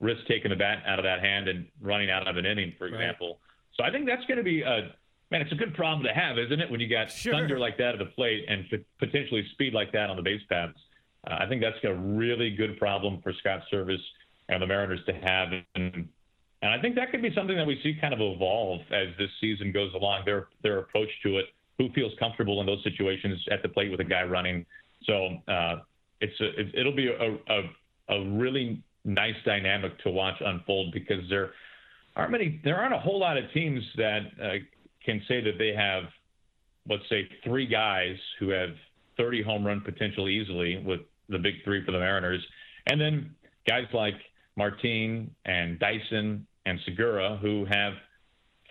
risk 0.00 0.26
taking 0.26 0.50
the 0.50 0.56
bat 0.56 0.82
out 0.86 0.98
of 0.98 1.04
that 1.04 1.20
hand 1.20 1.48
and 1.48 1.66
running 1.80 2.10
out 2.10 2.26
of 2.26 2.36
an 2.36 2.46
inning, 2.46 2.74
for 2.78 2.86
example. 2.86 3.28
Right. 3.28 3.38
So, 3.76 3.84
I 3.84 3.90
think 3.90 4.06
that's 4.06 4.24
going 4.26 4.38
to 4.38 4.44
be 4.44 4.62
a 4.62 4.94
Man, 5.30 5.42
it's 5.42 5.52
a 5.52 5.56
good 5.56 5.74
problem 5.74 6.06
to 6.06 6.12
have, 6.12 6.38
isn't 6.38 6.58
it? 6.58 6.70
When 6.70 6.80
you 6.80 6.88
got 6.88 7.10
sure. 7.10 7.34
thunder 7.34 7.58
like 7.58 7.76
that 7.78 7.92
at 7.92 7.98
the 7.98 8.06
plate 8.06 8.46
and 8.48 8.64
potentially 8.98 9.46
speed 9.52 9.74
like 9.74 9.92
that 9.92 10.08
on 10.08 10.16
the 10.16 10.22
base 10.22 10.40
paths. 10.48 10.78
Uh, 11.26 11.36
I 11.40 11.46
think 11.46 11.60
that's 11.60 11.76
a 11.84 11.94
really 11.94 12.50
good 12.50 12.78
problem 12.78 13.20
for 13.22 13.32
Scott 13.34 13.60
Servais 13.70 13.98
and 14.48 14.62
the 14.62 14.66
Mariners 14.66 15.00
to 15.06 15.12
have. 15.12 15.48
And, 15.74 16.08
and 16.62 16.72
I 16.72 16.80
think 16.80 16.94
that 16.94 17.10
could 17.10 17.20
be 17.20 17.34
something 17.34 17.56
that 17.56 17.66
we 17.66 17.78
see 17.82 17.98
kind 18.00 18.14
of 18.14 18.20
evolve 18.20 18.80
as 18.90 19.08
this 19.18 19.28
season 19.40 19.70
goes 19.70 19.92
along. 19.94 20.22
Their 20.24 20.48
their 20.62 20.78
approach 20.78 21.10
to 21.24 21.38
it, 21.38 21.46
who 21.76 21.90
feels 21.92 22.12
comfortable 22.18 22.60
in 22.60 22.66
those 22.66 22.82
situations 22.82 23.44
at 23.50 23.62
the 23.62 23.68
plate 23.68 23.90
with 23.90 24.00
a 24.00 24.04
guy 24.04 24.22
running. 24.22 24.64
So 25.04 25.36
uh, 25.46 25.76
it's 26.20 26.38
a, 26.40 26.80
it, 26.80 26.84
will 26.84 26.96
be 26.96 27.08
a, 27.08 27.36
a, 27.52 28.16
a 28.16 28.30
really 28.30 28.82
nice 29.04 29.36
dynamic 29.44 29.98
to 30.02 30.10
watch 30.10 30.34
unfold 30.40 30.92
because 30.92 31.22
there 31.30 31.52
aren't 32.16 32.32
many, 32.32 32.60
there 32.64 32.76
aren't 32.76 32.94
a 32.94 32.98
whole 32.98 33.18
lot 33.20 33.36
of 33.36 33.44
teams 33.52 33.82
that 33.96 34.20
uh, 34.42 34.48
can 35.08 35.22
say 35.26 35.40
that 35.40 35.56
they 35.58 35.72
have, 35.72 36.04
let's 36.86 37.08
say, 37.08 37.26
three 37.42 37.66
guys 37.66 38.16
who 38.38 38.50
have 38.50 38.70
30 39.16 39.42
home 39.42 39.66
run 39.66 39.80
potential 39.80 40.28
easily 40.28 40.82
with 40.84 41.00
the 41.30 41.38
big 41.38 41.54
three 41.64 41.82
for 41.84 41.92
the 41.92 41.98
Mariners, 41.98 42.44
and 42.86 43.00
then 43.00 43.34
guys 43.66 43.86
like 43.94 44.14
Martin 44.56 45.34
and 45.46 45.78
Dyson 45.78 46.46
and 46.66 46.78
Segura 46.84 47.38
who 47.40 47.64
have 47.70 47.94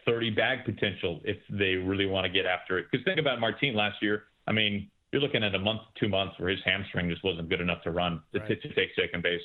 30 0.06 0.30
bag 0.32 0.64
potential 0.64 1.22
if 1.24 1.38
they 1.50 1.74
really 1.74 2.06
want 2.06 2.26
to 2.26 2.32
get 2.32 2.46
after 2.46 2.78
it. 2.78 2.86
Because 2.92 3.04
think 3.04 3.20
about 3.20 3.40
Martin 3.40 3.74
last 3.74 3.98
year. 4.02 4.26
I 4.46 4.52
mean, 4.52 4.90
you're 5.12 5.22
looking 5.22 5.44
at 5.44 5.56
a 5.56 5.60
month, 5.60 5.82
two 6.00 6.08
months 6.08 6.36
where 6.38 6.50
his 6.50 6.60
hamstring 6.66 7.10
just 7.10 7.24
wasn't 7.24 7.50
good 7.50 7.62
enough 7.62 7.82
to 7.84 7.92
run 7.92 8.22
to, 8.34 8.40
right. 8.40 8.48
to, 8.48 8.56
to 8.56 8.74
take 8.76 8.90
second 8.96 9.24
base. 9.24 9.42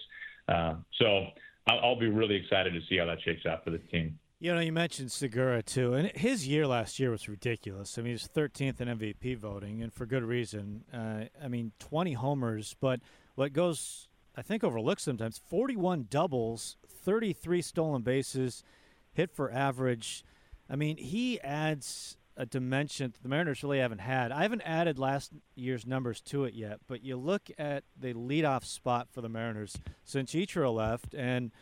Uh, 0.47 0.75
so 0.99 1.27
I'll, 1.69 1.81
I'll, 1.83 1.99
be 1.99 2.09
really 2.09 2.35
excited 2.35 2.75
to 2.75 2.81
see 2.89 2.99
how 2.99 3.07
that 3.07 3.19
shakes 3.25 3.47
out 3.47 3.65
for 3.65 3.71
the 3.71 3.79
team. 3.79 4.19
You 4.43 4.53
know, 4.53 4.59
you 4.59 4.73
mentioned 4.73 5.13
Segura 5.13 5.63
too, 5.63 5.95
and 5.95 6.11
his 6.17 6.49
year 6.49 6.67
last 6.67 6.99
year 6.99 7.13
was 7.13 7.29
ridiculous. 7.29 7.97
I 7.97 8.03
mean, 8.03 8.09
he 8.09 8.13
was 8.15 8.29
13th 8.35 8.81
in 8.81 8.89
MVP 8.89 9.39
voting, 9.39 9.85
and 9.85 9.93
for 9.93 10.05
good 10.05 10.25
reason. 10.25 10.83
Uh, 10.93 11.27
I 11.41 11.47
mean, 11.47 11.71
20 11.79 12.15
homers, 12.15 12.75
but 12.81 12.99
what 13.37 13.53
goes, 13.53 14.09
I 14.37 14.43
think, 14.43 14.65
overlooked 14.65 15.01
sometimes 15.01 15.41
41 15.49 16.09
doubles, 16.11 16.77
33 17.05 17.63
stolen 17.63 18.03
bases, 18.03 18.65
hit 19.13 19.31
for 19.31 19.49
average. 19.53 20.25
I 20.69 20.75
mean, 20.75 20.97
he 20.97 21.41
adds 21.43 22.17
a 22.37 22.45
dimension 22.45 23.15
the 23.23 23.29
Mariners 23.29 23.63
really 23.63 23.79
haven't 23.79 24.01
had. 24.01 24.33
I 24.33 24.43
haven't 24.43 24.63
added 24.63 24.99
last 24.99 25.31
year's 25.55 25.87
numbers 25.87 26.21
to 26.23 26.47
it 26.47 26.55
yet, 26.55 26.81
but 26.89 27.05
you 27.05 27.17
look 27.17 27.49
at 27.59 27.85
the 27.97 28.13
leadoff 28.13 28.65
spot 28.65 29.07
for 29.13 29.21
the 29.21 29.29
Mariners 29.29 29.77
since 30.03 30.33
Ichiro 30.33 30.75
left, 30.75 31.15
and 31.15 31.53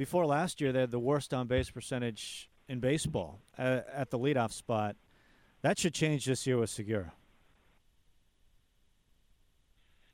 before 0.00 0.24
last 0.24 0.62
year 0.62 0.72
they 0.72 0.80
had 0.80 0.90
the 0.90 0.98
worst 0.98 1.34
on 1.34 1.46
base 1.46 1.68
percentage 1.68 2.48
in 2.70 2.80
baseball 2.80 3.38
uh, 3.58 3.80
at 3.92 4.08
the 4.08 4.18
leadoff 4.18 4.50
spot. 4.50 4.96
That 5.60 5.78
should 5.78 5.92
change 5.92 6.24
this 6.24 6.46
year 6.46 6.56
with 6.56 6.70
Segura. 6.70 7.12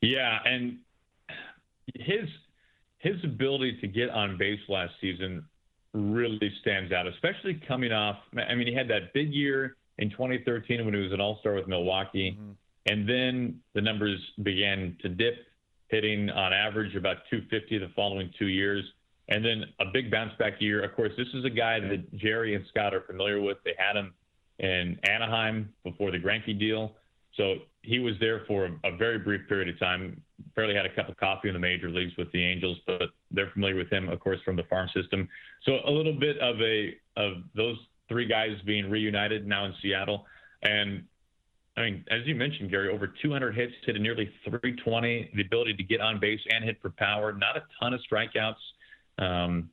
Yeah, 0.03 0.40
and 0.44 0.79
his 1.94 2.29
his 2.99 3.14
ability 3.22 3.79
to 3.81 3.87
get 3.87 4.11
on 4.11 4.37
base 4.37 4.59
last 4.68 4.92
season 5.01 5.44
really 5.94 6.53
stands 6.62 6.92
out, 6.92 7.07
especially 7.07 7.55
coming 7.68 7.92
off. 7.92 8.16
I 8.37 8.57
mean, 8.57 8.66
he 8.66 8.75
had 8.75 8.88
that 8.88 9.12
big 9.14 9.33
year 9.33 9.77
in 9.99 10.11
2013 10.11 10.85
when 10.85 10.94
he 10.94 11.01
was 11.01 11.12
an 11.12 11.20
All 11.20 11.38
Star 11.38 11.55
with 11.55 11.68
Milwaukee, 11.68 12.33
mm-hmm. 12.33 12.51
and 12.87 13.09
then 13.09 13.61
the 13.75 13.83
numbers 13.83 14.18
began 14.42 14.96
to 15.03 15.09
dip, 15.09 15.37
hitting 15.87 16.29
on 16.29 16.53
average 16.53 16.96
about 16.96 17.18
250 17.31 17.79
the 17.79 17.88
following 17.94 18.33
two 18.37 18.49
years, 18.49 18.85
and 19.29 19.45
then 19.45 19.65
a 19.81 19.87
big 19.93 20.11
bounce 20.11 20.33
back 20.39 20.61
year. 20.61 20.85
Of 20.85 20.95
course, 20.95 21.12
this 21.17 21.29
is 21.35 21.45
a 21.45 21.51
guy 21.51 21.81
that 21.81 22.15
Jerry 22.17 22.55
and 22.55 22.65
Scott 22.69 22.95
are 22.95 23.03
familiar 23.03 23.41
with. 23.41 23.59
They 23.65 23.75
had 23.77 23.97
him 23.97 24.15
in 24.59 24.99
Anaheim 25.09 25.73
before 25.85 26.11
the 26.11 26.19
Greinke 26.19 26.59
deal, 26.59 26.95
so 27.37 27.57
he 27.83 27.99
was 27.99 28.15
there 28.21 28.45
for 28.47 28.71
a 28.85 28.97
very 28.97 29.19
brief 29.19 29.43
period 29.49 29.69
of 29.69 29.79
time. 29.79 30.21
Barely 30.55 30.75
had 30.75 30.87
a 30.87 30.95
cup 30.95 31.09
of 31.09 31.17
coffee 31.17 31.49
in 31.49 31.55
the 31.55 31.61
major 31.61 31.89
leagues 31.89 32.17
with 32.17 32.31
the 32.33 32.43
Angels, 32.43 32.79
but 32.87 33.03
they're 33.31 33.51
familiar 33.53 33.77
with 33.77 33.91
him, 33.91 34.09
of 34.09 34.21
course, 34.21 34.39
from 34.45 34.57
the 34.57 34.65
farm 34.65 34.89
system. 34.95 35.29
So 35.65 35.79
a 35.87 35.91
little 35.91 36.19
bit 36.19 36.39
of 36.39 36.61
a 36.61 36.95
of 37.17 37.43
those 37.55 37.77
three 38.09 38.27
guys 38.27 38.57
being 38.65 38.91
reunited 38.91 39.47
now 39.47 39.67
in 39.67 39.75
Seattle. 39.83 40.27
And 40.62 41.05
I 41.77 41.83
mean, 41.83 42.05
as 42.11 42.21
you 42.25 42.35
mentioned, 42.35 42.71
Gary, 42.71 42.89
over 42.89 43.07
200 43.07 43.55
hits, 43.55 43.73
hit 43.85 43.97
a 43.97 43.99
nearly 43.99 44.31
320, 44.45 45.31
the 45.35 45.43
ability 45.43 45.75
to 45.75 45.83
get 45.83 46.01
on 46.01 46.19
base 46.19 46.41
and 46.51 46.65
hit 46.65 46.79
for 46.81 46.91
power, 46.91 47.33
not 47.33 47.57
a 47.57 47.62
ton 47.79 47.93
of 47.93 48.01
strikeouts, 48.11 48.55
um, 49.18 49.70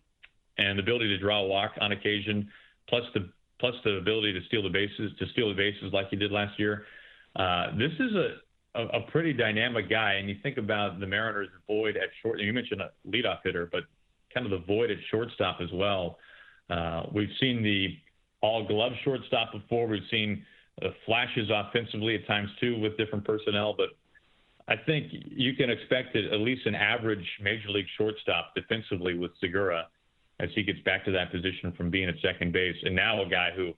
and 0.57 0.77
the 0.77 0.83
ability 0.83 1.07
to 1.09 1.17
draw 1.17 1.39
a 1.41 1.47
walk 1.47 1.71
on 1.81 1.91
occasion, 1.91 2.49
plus 2.87 3.03
the 3.13 3.29
plus 3.59 3.75
the 3.85 3.91
ability 3.91 4.33
to 4.33 4.45
steal 4.47 4.61
the 4.61 4.69
bases, 4.69 5.11
to 5.19 5.25
steal 5.31 5.47
the 5.47 5.55
bases 5.55 5.93
like 5.93 6.09
he 6.09 6.15
did 6.17 6.31
last 6.31 6.59
year. 6.59 6.85
Uh, 7.35 7.67
this 7.77 7.91
is 7.99 8.13
a, 8.13 8.35
a, 8.75 8.87
a 8.99 9.01
pretty 9.09 9.31
dynamic 9.31 9.89
guy, 9.89 10.15
and 10.15 10.27
you 10.27 10.35
think 10.43 10.57
about 10.57 10.99
the 10.99 11.07
Mariners' 11.07 11.47
void 11.65 11.95
at 11.95 12.09
short. 12.21 12.39
You 12.39 12.51
mentioned 12.51 12.81
a 12.81 12.91
leadoff 13.07 13.39
hitter, 13.43 13.69
but 13.71 13.83
kind 14.33 14.45
of 14.45 14.51
the 14.51 14.65
void 14.65 14.91
at 14.91 14.97
shortstop 15.09 15.59
as 15.61 15.69
well. 15.73 16.17
Uh, 16.69 17.03
we've 17.13 17.29
seen 17.39 17.63
the 17.63 17.97
all 18.41 18.67
glove 18.67 18.91
shortstop 19.03 19.53
before. 19.53 19.87
We've 19.87 20.01
seen 20.11 20.45
uh, 20.81 20.89
flashes 21.05 21.49
offensively 21.53 22.15
at 22.15 22.27
times 22.27 22.49
too 22.59 22.79
with 22.79 22.97
different 22.97 23.25
personnel, 23.25 23.73
but 23.77 23.89
I 24.67 24.75
think 24.77 25.07
you 25.11 25.53
can 25.55 25.69
expect 25.69 26.15
at 26.15 26.39
least 26.39 26.65
an 26.65 26.75
average 26.75 27.27
major 27.41 27.69
league 27.69 27.87
shortstop 27.97 28.53
defensively 28.55 29.17
with 29.17 29.31
Segura 29.41 29.87
as 30.39 30.49
he 30.55 30.63
gets 30.63 30.79
back 30.81 31.03
to 31.05 31.11
that 31.11 31.31
position 31.31 31.73
from 31.73 31.89
being 31.89 32.07
at 32.07 32.15
second 32.21 32.53
base. 32.53 32.75
And 32.83 32.95
now 32.95 33.21
a 33.21 33.29
guy 33.29 33.49
who, 33.55 33.73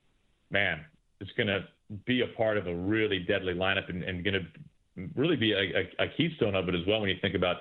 man, 0.51 0.85
is 1.21 1.29
going 1.35 1.47
to 1.47 1.65
be 2.05 2.21
a 2.21 2.27
part 2.27 2.57
of 2.57 2.67
a 2.67 2.75
really 2.75 3.19
deadly 3.19 3.53
lineup 3.53 3.89
and, 3.89 4.03
and 4.03 4.23
going 4.23 4.33
to 4.35 5.09
really 5.15 5.35
be 5.35 5.53
a, 5.53 5.57
a, 5.57 6.05
a, 6.05 6.07
keystone 6.15 6.55
of 6.55 6.69
it 6.69 6.75
as 6.75 6.81
well 6.87 7.01
when 7.01 7.09
you 7.09 7.17
think 7.21 7.35
about 7.35 7.57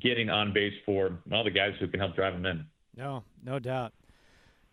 getting 0.00 0.28
on 0.28 0.52
base 0.52 0.74
for 0.84 1.18
all 1.32 1.44
the 1.44 1.50
guys 1.50 1.72
who 1.80 1.88
can 1.88 2.00
help 2.00 2.14
drive 2.14 2.34
them 2.34 2.46
in. 2.46 2.64
No, 2.96 3.24
no 3.42 3.58
doubt. 3.58 3.92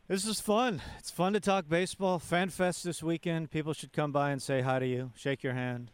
This 0.07 0.25
is 0.25 0.39
fun. 0.39 0.81
It's 0.97 1.11
fun 1.11 1.33
to 1.33 1.39
talk 1.39 1.69
baseball. 1.69 2.19
Fan 2.19 2.49
Fest 2.49 2.83
this 2.83 3.03
weekend. 3.03 3.51
People 3.51 3.73
should 3.73 3.93
come 3.93 4.11
by 4.11 4.31
and 4.31 4.41
say 4.41 4.61
hi 4.61 4.79
to 4.79 4.87
you, 4.87 5.11
shake 5.15 5.43
your 5.43 5.53
hand. 5.53 5.91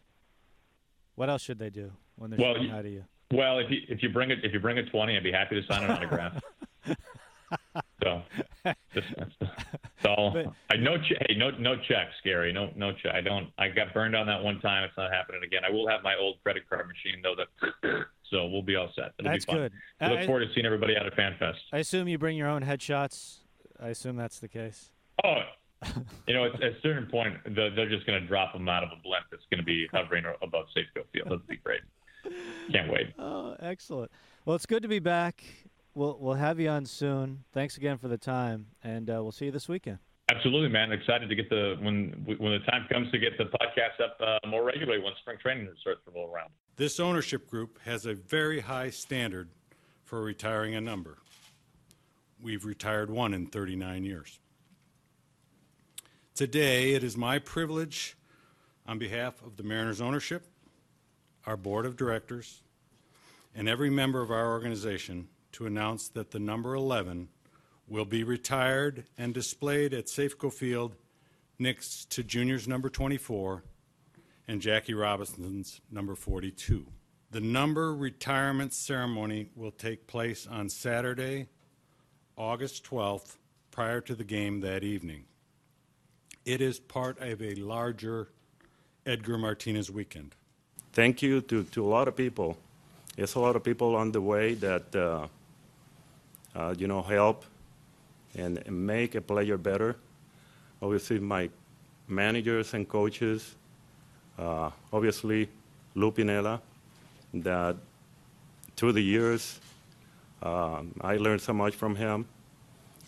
What 1.15 1.29
else 1.29 1.41
should 1.41 1.59
they 1.59 1.69
do 1.69 1.91
when 2.15 2.29
they're 2.29 2.39
well, 2.39 2.55
hi 2.69 2.81
to 2.81 2.89
you? 2.89 3.03
Well, 3.33 3.59
if 3.59 3.69
you 3.71 3.79
if 3.87 4.03
you 4.03 4.09
bring 4.09 4.31
it 4.31 4.39
if 4.43 4.53
you 4.53 4.59
bring 4.59 4.77
a 4.77 4.89
twenty, 4.89 5.17
I'd 5.17 5.23
be 5.23 5.31
happy 5.31 5.59
to 5.59 5.67
sign 5.67 5.83
an 5.83 5.91
autograph. 5.91 6.41
so. 8.03 8.21
But, 10.03 10.45
I 10.69 10.77
no 10.77 10.97
che- 10.97 11.17
hey 11.27 11.35
no 11.35 11.51
no 11.51 11.75
checks, 11.75 12.13
Gary. 12.23 12.53
No 12.53 12.69
no 12.75 12.91
check. 12.93 13.13
I 13.15 13.21
don't. 13.21 13.49
I 13.57 13.69
got 13.69 13.93
burned 13.93 14.15
on 14.15 14.27
that 14.27 14.43
one 14.43 14.59
time. 14.59 14.83
It's 14.83 14.97
not 14.97 15.11
happening 15.11 15.41
again. 15.43 15.63
I 15.67 15.71
will 15.71 15.87
have 15.87 16.03
my 16.03 16.15
old 16.15 16.35
credit 16.43 16.69
card 16.69 16.87
machine 16.87 17.21
though. 17.23 17.35
That 17.35 18.05
so 18.29 18.45
we'll 18.47 18.61
be 18.61 18.75
all 18.75 18.89
set. 18.95 19.13
It'll 19.17 19.31
that's 19.31 19.45
be 19.45 19.51
fun. 19.51 19.61
good. 19.61 19.71
I 20.01 20.09
look 20.09 20.25
forward 20.25 20.47
to 20.47 20.53
seeing 20.53 20.65
everybody 20.65 20.95
out 20.95 21.05
at 21.05 21.15
FanFest. 21.15 21.57
I 21.73 21.79
assume 21.79 22.07
you 22.07 22.17
bring 22.17 22.37
your 22.37 22.47
own 22.47 22.63
headshots 22.63 23.39
I 23.79 23.89
assume 23.89 24.15
that's 24.15 24.39
the 24.39 24.47
case. 24.47 24.91
Oh, 25.23 25.41
you 26.27 26.33
know, 26.33 26.45
at, 26.45 26.63
a 26.63 26.75
certain 26.81 27.05
point, 27.07 27.35
they're 27.55 27.89
just 27.89 28.05
going 28.05 28.19
to 28.19 28.27
drop 28.27 28.53
them 28.53 28.67
out 28.69 28.83
of 28.83 28.89
a 28.89 29.01
blimp 29.01 29.25
that's 29.31 29.43
going 29.49 29.59
to 29.59 29.65
be 29.65 29.87
hovering 29.91 30.25
above 30.41 30.65
Safeco 30.75 31.03
Field. 31.11 31.27
That'd 31.27 31.47
be 31.47 31.57
great. 31.57 31.81
Can't 32.71 32.91
wait. 32.91 33.13
Oh, 33.19 33.55
excellent. 33.59 34.11
Well, 34.45 34.55
it's 34.55 34.65
good 34.65 34.83
to 34.83 34.89
be 34.89 34.99
back. 34.99 35.43
We'll 35.93 36.17
we'll 36.19 36.35
have 36.35 36.59
you 36.59 36.69
on 36.69 36.85
soon. 36.85 37.43
Thanks 37.53 37.77
again 37.77 37.97
for 37.97 38.07
the 38.07 38.17
time, 38.17 38.67
and 38.83 39.09
uh, 39.09 39.21
we'll 39.23 39.31
see 39.31 39.45
you 39.45 39.51
this 39.51 39.69
weekend. 39.69 39.99
Absolutely, 40.29 40.69
man. 40.69 40.91
Excited 40.91 41.29
to 41.29 41.35
get 41.35 41.49
the 41.49 41.77
when 41.81 42.09
when 42.37 42.51
the 42.51 42.59
time 42.69 42.85
comes 42.91 43.11
to 43.11 43.19
get 43.19 43.37
the 43.37 43.45
podcast 43.45 44.03
up 44.03 44.17
uh, 44.19 44.47
more 44.47 44.63
regularly 44.63 45.01
when 45.01 45.13
spring 45.21 45.37
training 45.41 45.69
starts 45.79 46.01
to 46.05 46.11
roll 46.11 46.31
around. 46.33 46.49
This 46.75 46.99
ownership 46.99 47.49
group 47.49 47.79
has 47.85 48.05
a 48.05 48.13
very 48.13 48.59
high 48.59 48.89
standard 48.89 49.49
for 50.03 50.21
retiring 50.21 50.75
a 50.75 50.81
number. 50.81 51.19
We've 52.41 52.65
retired 52.65 53.09
one 53.09 53.33
in 53.33 53.47
39 53.47 54.03
years. 54.03 54.39
Today, 56.35 56.95
it 56.95 57.01
is 57.01 57.15
my 57.15 57.39
privilege, 57.39 58.17
on 58.85 58.99
behalf 58.99 59.41
of 59.41 59.55
the 59.55 59.63
Mariners 59.63 60.01
ownership, 60.01 60.45
our 61.45 61.55
board 61.55 61.85
of 61.85 61.95
directors, 61.95 62.61
and 63.55 63.69
every 63.69 63.89
member 63.89 64.21
of 64.21 64.31
our 64.31 64.51
organization, 64.51 65.29
to 65.53 65.65
announce 65.65 66.09
that 66.09 66.31
the 66.31 66.39
number 66.39 66.75
11 66.75 67.29
will 67.87 68.03
be 68.03 68.21
retired 68.21 69.05
and 69.17 69.33
displayed 69.33 69.93
at 69.93 70.07
Safeco 70.07 70.51
Field 70.51 70.97
next 71.57 72.09
to 72.09 72.21
Junior's 72.21 72.67
number 72.67 72.89
24 72.89 73.63
and 74.45 74.59
Jackie 74.59 74.93
Robinson's 74.93 75.79
number 75.89 76.15
42. 76.15 76.85
The 77.31 77.39
number 77.39 77.95
retirement 77.95 78.73
ceremony 78.73 79.51
will 79.55 79.71
take 79.71 80.05
place 80.05 80.45
on 80.45 80.67
Saturday, 80.67 81.47
August 82.37 82.83
12th, 82.83 83.37
prior 83.71 84.01
to 84.01 84.13
the 84.13 84.25
game 84.25 84.59
that 84.59 84.83
evening. 84.83 85.23
It 86.45 86.61
is 86.61 86.79
part 86.79 87.19
of 87.19 87.41
a 87.41 87.55
larger 87.55 88.27
Edgar 89.03 89.37
Martinez 89.39 89.89
weekend. 89.89 90.35
Thank 90.93 91.23
you 91.23 91.41
to, 91.41 91.63
to 91.63 91.83
a 91.83 91.89
lot 91.89 92.07
of 92.07 92.15
people. 92.15 92.55
There's 93.15 93.33
a 93.33 93.39
lot 93.39 93.55
of 93.55 93.63
people 93.63 93.95
on 93.95 94.11
the 94.11 94.21
way 94.21 94.53
that, 94.53 94.95
uh, 94.95 95.27
uh, 96.55 96.75
you 96.77 96.87
know, 96.87 97.01
help 97.01 97.45
and, 98.35 98.63
make 98.69 99.15
a 99.15 99.21
player 99.21 99.57
better. 99.57 99.95
Obviously, 100.83 101.19
my 101.19 101.49
managers 102.07 102.75
and 102.75 102.87
coaches, 102.87 103.55
uh, 104.37 104.69
obviously, 104.93 105.49
Lou 105.95 106.11
Piniella, 106.11 106.61
that 107.33 107.75
through 108.75 108.91
the 108.91 109.01
years 109.01 109.59
um, 110.43 110.93
I 111.01 111.17
learned 111.17 111.41
so 111.41 111.53
much 111.53 111.73
from 111.73 111.95
him 111.95 112.27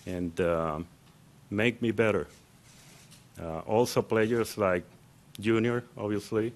and 0.07 0.39
uh, 0.41 0.79
make 1.51 1.83
me 1.83 1.91
better. 1.91 2.27
Uh, 3.41 3.59
also 3.59 4.01
players 4.01 4.57
like 4.57 4.83
Junior, 5.39 5.83
obviously, 5.97 6.53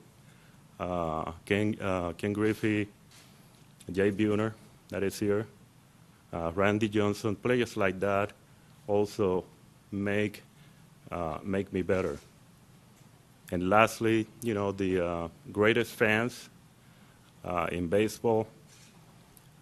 uh, 0.79 1.31
Ken, 1.45 1.75
uh, 1.79 2.13
Ken 2.13 2.33
Griffey, 2.33 2.87
Jay 3.91 4.11
Buhner, 4.11 4.53
that 4.89 5.03
is 5.03 5.19
here, 5.19 5.45
Randy 6.31 6.89
Johnson, 6.89 7.35
players 7.35 7.77
like 7.77 7.99
that 7.99 8.31
also 8.87 9.43
make 9.91 10.43
make 11.43 11.71
me 11.73 11.81
better. 11.81 12.17
And 13.51 13.69
lastly, 13.69 14.27
you 14.41 14.53
know, 14.53 14.71
the 14.71 15.05
uh, 15.05 15.27
greatest 15.51 15.93
fans 15.93 16.49
uh, 17.43 17.67
in 17.69 17.87
baseball, 17.87 18.47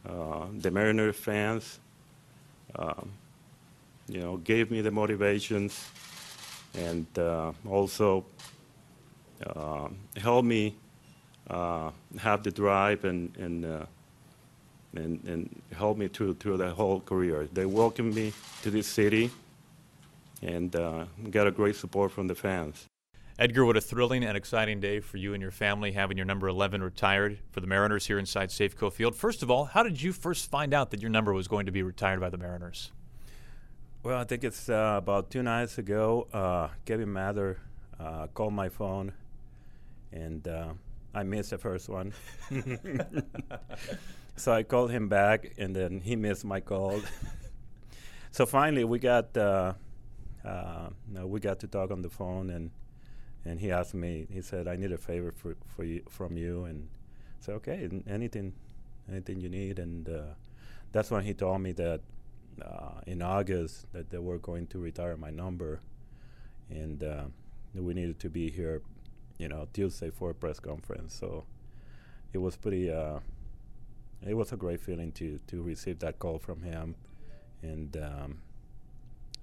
uh, 0.07 0.45
the 0.59 0.69
Mariner 0.69 1.11
fans, 1.11 1.79
um, 2.75 3.09
you 4.07 4.19
know, 4.19 4.37
gave 4.37 4.69
me 4.69 4.81
the 4.81 4.91
motivations 4.91 5.89
and 6.75 7.05
uh, 7.17 7.51
also 7.67 8.25
uh, 9.45 9.89
helped 10.17 10.47
me 10.47 10.75
uh, 11.49 11.91
have 12.17 12.43
the 12.43 12.51
drive 12.51 13.05
and 13.05 13.35
and, 13.37 13.65
and 14.95 15.23
and 15.25 15.61
help 15.75 15.97
me 15.97 16.07
through 16.07 16.35
through 16.35 16.57
the 16.57 16.69
whole 16.71 16.99
career. 17.01 17.47
They 17.51 17.65
welcomed 17.65 18.15
me 18.15 18.33
to 18.63 18.71
this 18.71 18.87
city 18.87 19.31
and 20.41 20.75
uh, 20.75 21.05
got 21.29 21.47
a 21.47 21.51
great 21.51 21.75
support 21.75 22.11
from 22.11 22.27
the 22.27 22.35
fans. 22.35 22.85
Edgar, 23.37 23.63
what 23.63 23.77
a 23.77 23.81
thrilling 23.81 24.25
and 24.25 24.35
exciting 24.35 24.81
day 24.81 24.99
for 24.99 25.15
you 25.15 25.33
and 25.33 25.41
your 25.41 25.51
family 25.51 25.93
having 25.93 26.17
your 26.17 26.25
number 26.25 26.49
11 26.49 26.83
retired 26.83 27.39
for 27.51 27.61
the 27.61 27.67
Mariners 27.67 28.05
here 28.05 28.19
inside 28.19 28.49
Safeco 28.49 28.91
Field. 28.91 29.15
First 29.15 29.41
of 29.41 29.49
all, 29.49 29.63
how 29.63 29.81
did 29.81 30.01
you 30.01 30.11
first 30.11 30.51
find 30.51 30.73
out 30.73 30.91
that 30.91 31.01
your 31.01 31.09
number 31.09 31.33
was 31.33 31.47
going 31.47 31.65
to 31.65 31.71
be 31.71 31.81
retired 31.81 32.19
by 32.19 32.29
the 32.29 32.37
Mariners? 32.37 32.91
Well, 34.01 34.17
I 34.17 34.23
think 34.23 34.45
it's 34.45 34.69
uh, 34.69 34.95
about 34.97 35.29
two 35.29 35.43
nights 35.43 35.77
ago. 35.77 36.25
Uh, 36.31 36.69
Kevin 36.85 37.11
Mather 37.11 37.59
uh, 37.99 38.27
called 38.27 38.53
my 38.53 38.69
phone, 38.69 39.11
and 40.13 40.47
uh, 40.47 40.69
I 41.13 41.23
missed 41.23 41.49
the 41.49 41.57
first 41.57 41.89
one. 41.89 42.13
so 44.37 44.53
I 44.53 44.63
called 44.63 44.91
him 44.91 45.09
back, 45.09 45.51
and 45.57 45.75
then 45.75 45.99
he 45.99 46.15
missed 46.15 46.45
my 46.45 46.61
call. 46.61 47.01
so 48.31 48.45
finally, 48.45 48.85
we 48.85 48.99
got 48.99 49.35
uh, 49.35 49.73
uh, 50.45 50.89
no, 51.09 51.27
we 51.27 51.41
got 51.41 51.59
to 51.59 51.67
talk 51.67 51.91
on 51.91 52.01
the 52.01 52.09
phone, 52.09 52.51
and 52.51 52.71
and 53.43 53.59
he 53.59 53.69
asked 53.69 53.93
me. 53.93 54.27
He 54.31 54.41
said, 54.41 54.69
"I 54.69 54.77
need 54.77 54.93
a 54.93 54.97
favor 54.97 55.33
for 55.35 55.57
for 55.75 55.83
you 55.83 56.03
from 56.07 56.37
you," 56.37 56.63
and 56.63 56.87
I 57.41 57.45
said, 57.45 57.55
"Okay, 57.55 57.89
anything, 58.07 58.53
anything 59.11 59.41
you 59.41 59.49
need." 59.49 59.77
And 59.77 60.07
uh, 60.07 60.21
that's 60.93 61.11
when 61.11 61.25
he 61.25 61.33
told 61.33 61.59
me 61.59 61.73
that 61.73 61.99
uh, 62.61 63.01
in 63.05 63.21
August 63.21 63.91
that 63.93 64.09
they 64.09 64.17
were 64.17 64.37
going 64.37 64.67
to 64.67 64.79
retire 64.79 65.17
my 65.17 65.29
number, 65.29 65.81
and 66.69 67.03
uh, 67.03 67.23
we 67.73 67.93
needed 67.93 68.19
to 68.19 68.29
be 68.29 68.49
here, 68.49 68.81
you 69.37 69.47
know, 69.47 69.67
Tuesday 69.73 70.09
for 70.09 70.31
a 70.31 70.33
press 70.33 70.59
conference. 70.59 71.13
So 71.13 71.45
it 72.33 72.39
was 72.39 72.55
pretty. 72.55 72.91
Uh, 72.91 73.19
it 74.27 74.33
was 74.33 74.51
a 74.51 74.57
great 74.57 74.81
feeling 74.81 75.11
to 75.13 75.39
to 75.47 75.61
receive 75.61 75.99
that 75.99 76.19
call 76.19 76.39
from 76.39 76.61
him, 76.61 76.95
and 77.61 77.95
um, 77.97 78.41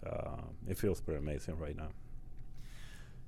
uh, 0.05 0.43
it 0.69 0.79
feels 0.79 1.01
pretty 1.01 1.19
amazing 1.19 1.59
right 1.59 1.77
now. 1.77 1.89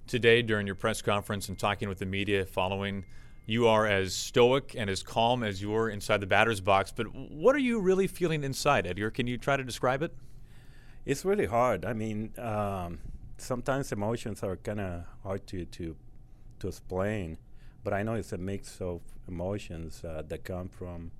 Today, 0.06 0.42
during 0.42 0.66
your 0.66 0.76
press 0.76 1.02
conference 1.02 1.48
and 1.48 1.58
talking 1.58 1.88
with 1.88 1.98
the 1.98 2.06
media 2.06 2.46
following, 2.46 3.04
you 3.48 3.66
are 3.66 3.86
as 3.86 4.14
stoic 4.14 4.74
and 4.76 4.90
as 4.90 5.02
calm 5.02 5.42
as 5.42 5.62
you 5.62 5.70
were 5.70 5.88
inside 5.88 6.20
the 6.20 6.26
batter's 6.26 6.60
box. 6.60 6.92
But 6.94 7.06
what 7.14 7.56
are 7.56 7.60
you 7.60 7.80
really 7.80 8.06
feeling 8.06 8.44
inside, 8.44 8.86
Edgar? 8.86 9.10
Can 9.10 9.26
you 9.26 9.38
try 9.38 9.56
to 9.56 9.64
describe 9.64 10.02
it? 10.02 10.14
It's 11.06 11.24
really 11.24 11.46
hard. 11.46 11.86
I 11.86 11.94
mean, 11.94 12.34
um, 12.36 12.98
sometimes 13.38 13.90
emotions 13.90 14.42
are 14.42 14.56
kind 14.56 14.80
of 14.80 15.04
hard 15.22 15.46
to, 15.46 15.64
to 15.64 15.96
to 16.58 16.68
explain, 16.68 17.38
but 17.84 17.94
I 17.94 18.02
know 18.02 18.14
it's 18.14 18.32
a 18.32 18.36
mix 18.36 18.82
of 18.82 19.00
emotions 19.26 20.04
uh, 20.04 20.22
that 20.28 20.44
come 20.44 20.68
from, 20.68 21.12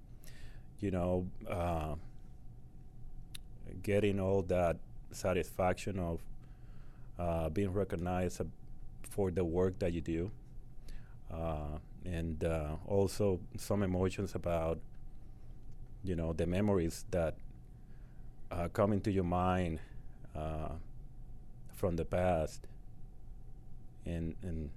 you 0.81 0.91
know, 0.91 1.29
uh, 1.49 1.95
getting 3.83 4.21
all 4.21 4.43
that 4.43 4.77
satisfaction 5.13 5.99
of 5.99 6.21
uh, 7.19 7.49
being 7.49 7.73
recognized 7.73 8.43
for 9.09 9.31
the 9.31 9.45
work 9.45 9.79
that 9.79 9.93
you 9.93 10.01
do, 10.01 10.31
uh, 11.33 11.79
and 12.05 12.45
uh, 12.45 12.77
also 12.87 13.41
some 13.57 13.83
emotions 13.83 14.35
about, 14.35 14.79
you 16.05 16.17
know, 16.17 16.33
the 16.33 16.47
memories 16.47 17.05
that 17.11 17.37
uh, 18.51 18.69
come 18.69 18.93
into 18.93 19.11
your 19.11 19.25
mind 19.25 19.79
uh, 20.37 20.71
from 21.75 21.97
the 21.97 22.05
past, 22.05 22.67
and 24.07 24.35
and 24.43 24.71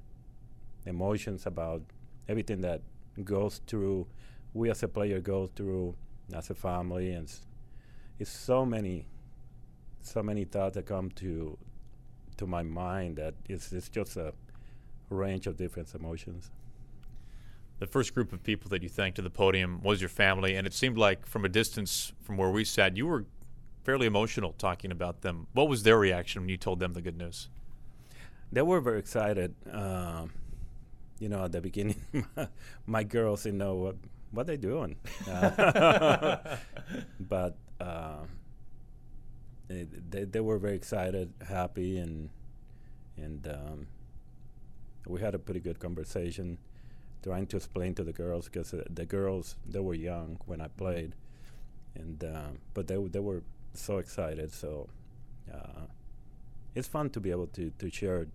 emotions 0.86 1.46
about 1.46 1.82
everything 2.28 2.62
that 2.62 2.82
goes 3.24 3.62
through, 3.68 4.08
we 4.54 4.70
as 4.70 4.84
a 4.84 4.88
player 4.88 5.20
go 5.20 5.48
through 5.48 5.96
as 6.34 6.50
a 6.50 6.56
family, 6.56 7.12
and 7.14 7.32
it's 8.20 8.30
so 8.30 8.66
many, 8.66 9.06
so 10.02 10.22
many 10.24 10.44
thoughts 10.44 10.76
that 10.76 10.86
come 10.86 11.10
to 11.12 11.58
to 12.38 12.48
my 12.48 12.64
mind 12.64 13.18
that 13.18 13.34
it's 13.48 13.72
it's 13.72 13.90
just 13.90 14.18
a 14.18 14.34
range 15.10 15.48
of 15.48 15.58
different 15.58 15.94
emotions. 15.94 16.50
The 17.82 17.88
first 17.88 18.14
group 18.14 18.32
of 18.32 18.44
people 18.44 18.70
that 18.70 18.84
you 18.84 18.90
thanked 18.90 19.16
to 19.16 19.24
the 19.24 19.32
podium 19.32 19.82
was 19.82 20.02
your 20.02 20.08
family, 20.08 20.56
and 20.56 20.68
it 20.68 20.74
seemed 20.74 21.00
like 21.00 21.26
from 21.26 21.46
a 21.46 21.50
distance 21.50 22.14
from 22.22 22.38
where 22.38 22.52
we 22.52 22.64
sat, 22.64 22.96
you 22.96 23.08
were 23.08 23.26
fairly 23.84 24.06
emotional 24.06 24.54
talking 24.56 24.92
about 24.92 25.22
them. 25.22 25.48
What 25.54 25.68
was 25.68 25.82
their 25.82 25.98
reaction 25.98 26.44
when 26.44 26.50
you 26.50 26.58
told 26.58 26.80
them 26.80 26.94
the 26.94 27.02
good 27.02 27.18
news? 27.18 27.50
They 28.52 28.62
were 28.62 28.82
very 28.82 29.00
excited. 29.00 29.56
Um, 29.72 30.30
you 31.18 31.28
know, 31.28 31.44
at 31.44 31.54
the 31.54 31.60
beginning, 31.60 32.00
my 32.86 33.02
girls 33.02 33.42
didn't 33.42 33.58
know 33.58 33.74
what 33.74 33.96
what 34.30 34.46
they 34.46 34.58
doing, 34.58 34.96
uh, 35.28 36.38
but 37.20 37.58
uh, 37.80 38.26
they, 39.68 39.88
they 40.08 40.26
they 40.26 40.40
were 40.40 40.60
very 40.60 40.76
excited, 40.76 41.34
happy, 41.50 41.98
and 41.98 42.30
and 43.18 43.48
um, 43.48 43.88
we 45.08 45.20
had 45.20 45.34
a 45.34 45.40
pretty 45.40 45.62
good 45.62 45.80
conversation, 45.80 46.60
trying 47.24 47.48
to 47.48 47.58
explain 47.58 47.94
to 47.96 48.04
the 48.04 48.14
girls 48.14 48.46
because 48.46 48.74
uh, 48.74 48.84
the 48.90 49.06
girls 49.06 49.56
they 49.68 49.80
were 49.80 49.94
young 49.94 50.40
when 50.46 50.62
I 50.62 50.68
played, 50.68 51.16
and 51.96 52.24
um, 52.24 52.60
but 52.74 52.88
they 52.88 52.96
w- 52.96 53.10
they 53.10 53.20
were 53.20 53.44
so 53.74 53.98
excited. 53.98 54.54
So 54.54 54.90
uh, 55.54 55.86
it's 56.76 56.88
fun 56.88 57.10
to 57.12 57.20
be 57.20 57.32
able 57.32 57.48
to 57.48 57.72
to 57.78 57.90
share 57.90 58.28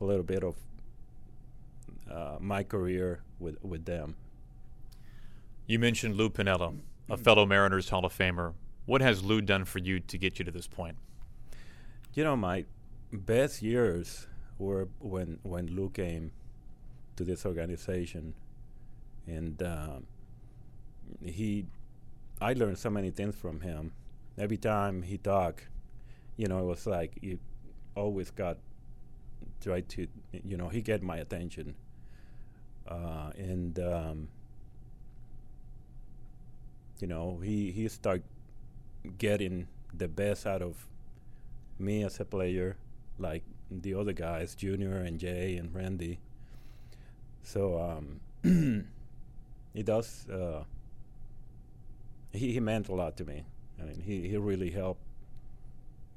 a 0.00 0.04
little 0.04 0.22
bit 0.22 0.44
of 0.44 0.56
uh, 2.10 2.36
my 2.40 2.62
career 2.62 3.20
with 3.38 3.62
with 3.62 3.84
them. 3.84 4.16
You 5.66 5.78
mentioned 5.78 6.16
Lou 6.16 6.30
Piniella, 6.30 6.78
a 7.10 7.16
fellow 7.16 7.44
Mariners 7.44 7.90
Hall 7.90 8.04
of 8.04 8.16
Famer. 8.16 8.54
What 8.86 9.02
has 9.02 9.22
Lou 9.22 9.42
done 9.42 9.66
for 9.66 9.80
you 9.80 10.00
to 10.00 10.16
get 10.16 10.38
you 10.38 10.44
to 10.46 10.50
this 10.50 10.66
point? 10.66 10.96
You 12.14 12.24
know, 12.24 12.36
my 12.36 12.64
best 13.12 13.60
years 13.60 14.26
were 14.58 14.88
when 14.98 15.38
when 15.42 15.66
Lou 15.66 15.90
came 15.90 16.32
to 17.18 17.24
this 17.24 17.44
organization, 17.44 18.32
and 19.26 19.60
um, 19.62 20.06
he, 21.20 21.66
I 22.40 22.52
learned 22.52 22.78
so 22.78 22.90
many 22.90 23.10
things 23.10 23.34
from 23.34 23.60
him. 23.60 23.92
Every 24.38 24.56
time 24.56 25.02
he 25.02 25.18
talked, 25.18 25.66
you 26.36 26.46
know, 26.46 26.60
it 26.60 26.64
was 26.64 26.86
like 26.86 27.18
he 27.20 27.38
always 27.96 28.30
got 28.30 28.58
try 29.60 29.80
to, 29.80 30.06
you 30.44 30.56
know, 30.56 30.68
he 30.68 30.80
get 30.80 31.02
my 31.02 31.16
attention, 31.16 31.74
uh, 32.86 33.30
and 33.36 33.76
um, 33.80 34.28
you 37.00 37.08
know, 37.08 37.40
he 37.42 37.72
he 37.72 37.88
start 37.88 38.22
getting 39.18 39.66
the 39.92 40.06
best 40.06 40.46
out 40.46 40.62
of 40.62 40.86
me 41.80 42.04
as 42.04 42.20
a 42.20 42.24
player, 42.24 42.76
like 43.18 43.42
the 43.70 43.94
other 43.94 44.12
guys, 44.12 44.54
Junior 44.54 44.98
and 44.98 45.18
Jay 45.18 45.56
and 45.56 45.74
Randy. 45.74 46.20
So 47.48 47.80
um, 47.80 48.20
he 49.74 49.82
does. 49.82 50.28
Uh, 50.28 50.64
he 52.30 52.52
he 52.52 52.60
meant 52.60 52.88
a 52.90 52.94
lot 52.94 53.16
to 53.16 53.24
me. 53.24 53.44
I 53.80 53.84
mean, 53.84 54.02
he 54.04 54.28
he 54.28 54.36
really 54.36 54.70
helped 54.70 55.00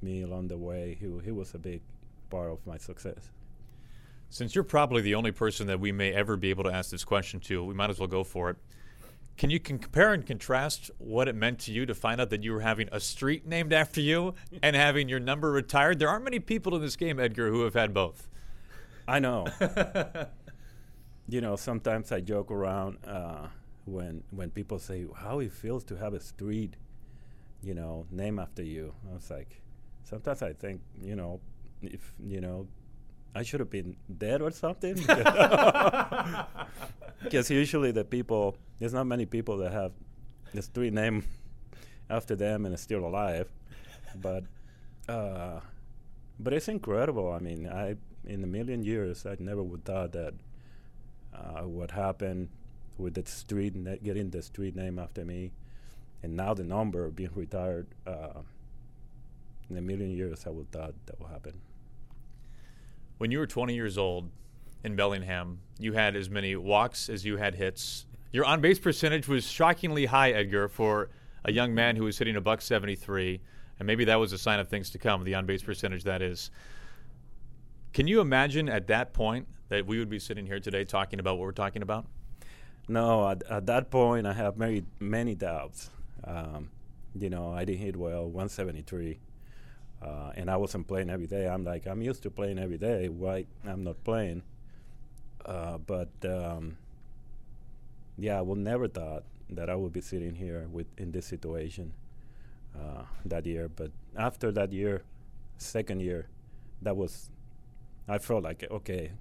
me 0.02 0.20
along 0.20 0.48
the 0.48 0.58
way. 0.58 0.98
He 1.00 1.10
he 1.24 1.30
was 1.30 1.54
a 1.54 1.58
big 1.58 1.80
part 2.28 2.50
of 2.50 2.58
my 2.66 2.76
success. 2.76 3.30
Since 4.28 4.54
you're 4.54 4.62
probably 4.62 5.00
the 5.00 5.14
only 5.14 5.32
person 5.32 5.66
that 5.68 5.80
we 5.80 5.90
may 5.90 6.12
ever 6.12 6.36
be 6.36 6.50
able 6.50 6.64
to 6.64 6.70
ask 6.70 6.90
this 6.90 7.04
question 7.04 7.40
to, 7.40 7.64
we 7.64 7.72
might 7.72 7.88
as 7.88 7.98
well 7.98 8.08
go 8.08 8.24
for 8.24 8.50
it. 8.50 8.56
Can 9.38 9.48
you 9.48 9.58
con- 9.58 9.78
compare 9.78 10.12
and 10.12 10.26
contrast 10.26 10.90
what 10.98 11.28
it 11.28 11.34
meant 11.34 11.60
to 11.60 11.72
you 11.72 11.86
to 11.86 11.94
find 11.94 12.20
out 12.20 12.28
that 12.28 12.42
you 12.42 12.52
were 12.52 12.60
having 12.60 12.90
a 12.92 13.00
street 13.00 13.46
named 13.46 13.72
after 13.72 14.02
you 14.02 14.34
and 14.62 14.76
having 14.76 15.08
your 15.08 15.20
number 15.20 15.50
retired? 15.50 15.98
There 15.98 16.10
aren't 16.10 16.24
many 16.24 16.40
people 16.40 16.76
in 16.76 16.82
this 16.82 16.96
game, 16.96 17.18
Edgar, 17.18 17.48
who 17.48 17.62
have 17.62 17.72
had 17.72 17.94
both. 17.94 18.28
I 19.08 19.18
know. 19.18 19.46
you 21.28 21.40
know, 21.40 21.56
sometimes 21.56 22.12
I 22.12 22.20
joke 22.20 22.50
around 22.50 22.98
uh, 23.06 23.48
when 23.84 24.22
when 24.30 24.50
people 24.50 24.78
say 24.78 25.06
how 25.16 25.40
it 25.40 25.52
feels 25.52 25.84
to 25.84 25.96
have 25.96 26.14
a 26.14 26.20
street, 26.20 26.76
you 27.62 27.74
know, 27.74 28.06
named 28.10 28.40
after 28.40 28.62
you. 28.62 28.94
I 29.10 29.14
was 29.14 29.30
like, 29.30 29.60
sometimes 30.04 30.42
I 30.42 30.52
think, 30.52 30.80
you 31.00 31.16
know, 31.16 31.40
if 31.82 32.12
you 32.24 32.40
know, 32.40 32.66
I 33.34 33.42
should 33.42 33.60
have 33.60 33.70
been 33.70 33.96
dead 34.18 34.42
or 34.42 34.50
something. 34.50 34.96
Because 37.22 37.50
usually 37.50 37.92
the 37.92 38.04
people, 38.04 38.56
there's 38.80 38.92
not 38.92 39.06
many 39.06 39.26
people 39.26 39.56
that 39.58 39.72
have 39.72 39.92
the 40.52 40.62
street 40.62 40.92
name 40.92 41.24
after 42.10 42.34
them 42.34 42.66
and 42.66 42.74
is 42.74 42.80
still 42.80 43.06
alive. 43.06 43.48
But 44.20 44.44
uh, 45.08 45.60
but 46.38 46.52
it's 46.52 46.68
incredible. 46.68 47.32
I 47.32 47.38
mean, 47.38 47.68
I 47.68 47.96
in 48.24 48.42
a 48.44 48.46
million 48.46 48.82
years, 48.82 49.24
I 49.24 49.36
never 49.38 49.62
would 49.62 49.84
thought 49.84 50.12
that 50.12 50.34
uh, 51.34 51.62
what 51.62 51.90
happened 51.90 52.48
with 52.98 53.14
the 53.14 53.24
street 53.26 53.74
na- 53.74 53.96
getting 54.02 54.30
the 54.30 54.42
street 54.42 54.76
name 54.76 54.98
after 54.98 55.24
me, 55.24 55.52
and 56.22 56.36
now 56.36 56.54
the 56.54 56.64
number 56.64 57.08
being 57.10 57.30
retired. 57.34 57.86
Uh, 58.06 58.40
in 59.70 59.78
a 59.78 59.80
million 59.80 60.10
years, 60.10 60.46
I 60.46 60.50
would 60.50 60.70
thought 60.70 60.94
that 61.06 61.18
would 61.18 61.30
happen. 61.30 61.54
When 63.18 63.30
you 63.30 63.38
were 63.38 63.46
20 63.46 63.74
years 63.74 63.96
old 63.96 64.30
in 64.84 64.96
Bellingham, 64.96 65.60
you 65.78 65.94
had 65.94 66.14
as 66.14 66.28
many 66.28 66.56
walks 66.56 67.08
as 67.08 67.24
you 67.24 67.36
had 67.36 67.54
hits. 67.54 68.06
Your 68.32 68.44
on 68.44 68.60
base 68.60 68.78
percentage 68.78 69.28
was 69.28 69.46
shockingly 69.50 70.06
high, 70.06 70.32
Edgar, 70.32 70.68
for 70.68 71.08
a 71.44 71.52
young 71.52 71.74
man 71.74 71.96
who 71.96 72.04
was 72.04 72.18
hitting 72.18 72.36
a 72.36 72.40
buck 72.40 72.60
73, 72.60 73.40
and 73.78 73.86
maybe 73.86 74.04
that 74.04 74.16
was 74.16 74.32
a 74.32 74.38
sign 74.38 74.60
of 74.60 74.68
things 74.68 74.90
to 74.90 74.98
come, 74.98 75.24
the 75.24 75.34
on 75.34 75.46
base 75.46 75.62
percentage 75.62 76.04
that 76.04 76.22
is. 76.22 76.50
Can 77.92 78.06
you 78.06 78.20
imagine 78.20 78.70
at 78.70 78.86
that 78.86 79.12
point 79.12 79.46
that 79.68 79.86
we 79.86 79.98
would 79.98 80.08
be 80.08 80.18
sitting 80.18 80.46
here 80.46 80.60
today 80.60 80.84
talking 80.84 81.20
about 81.20 81.36
what 81.36 81.44
we're 81.44 81.52
talking 81.52 81.82
about? 81.82 82.06
No, 82.88 83.28
at, 83.28 83.42
at 83.50 83.66
that 83.66 83.90
point, 83.90 84.26
I 84.26 84.32
have 84.32 84.56
many, 84.56 84.84
many 84.98 85.34
doubts. 85.34 85.90
Um, 86.24 86.70
you 87.14 87.28
know, 87.28 87.52
I 87.52 87.64
didn't 87.64 87.80
hit 87.80 87.96
well, 87.96 88.24
173. 88.24 89.18
Uh, 90.02 90.32
and 90.36 90.50
I 90.50 90.56
wasn't 90.56 90.88
playing 90.88 91.10
every 91.10 91.26
day. 91.26 91.46
I'm 91.46 91.64
like, 91.64 91.86
I'm 91.86 92.00
used 92.00 92.22
to 92.22 92.30
playing 92.30 92.58
every 92.58 92.78
day. 92.78 93.08
Why 93.08 93.44
I'm 93.66 93.84
not 93.84 94.02
playing? 94.04 94.42
Uh, 95.44 95.78
but 95.78 96.08
um, 96.24 96.78
yeah, 98.16 98.38
I 98.38 98.40
would 98.40 98.58
never 98.58 98.88
thought 98.88 99.24
that 99.50 99.68
I 99.68 99.74
would 99.74 99.92
be 99.92 100.00
sitting 100.00 100.34
here 100.34 100.66
with 100.72 100.86
in 100.96 101.12
this 101.12 101.26
situation 101.26 101.92
uh, 102.74 103.02
that 103.26 103.44
year. 103.46 103.68
But 103.68 103.90
after 104.16 104.50
that 104.52 104.72
year, 104.72 105.02
second 105.58 106.00
year, 106.00 106.26
that 106.80 106.96
was 106.96 107.30
I 108.08 108.18
felt 108.18 108.44
like 108.44 108.64
okay, 108.70 109.12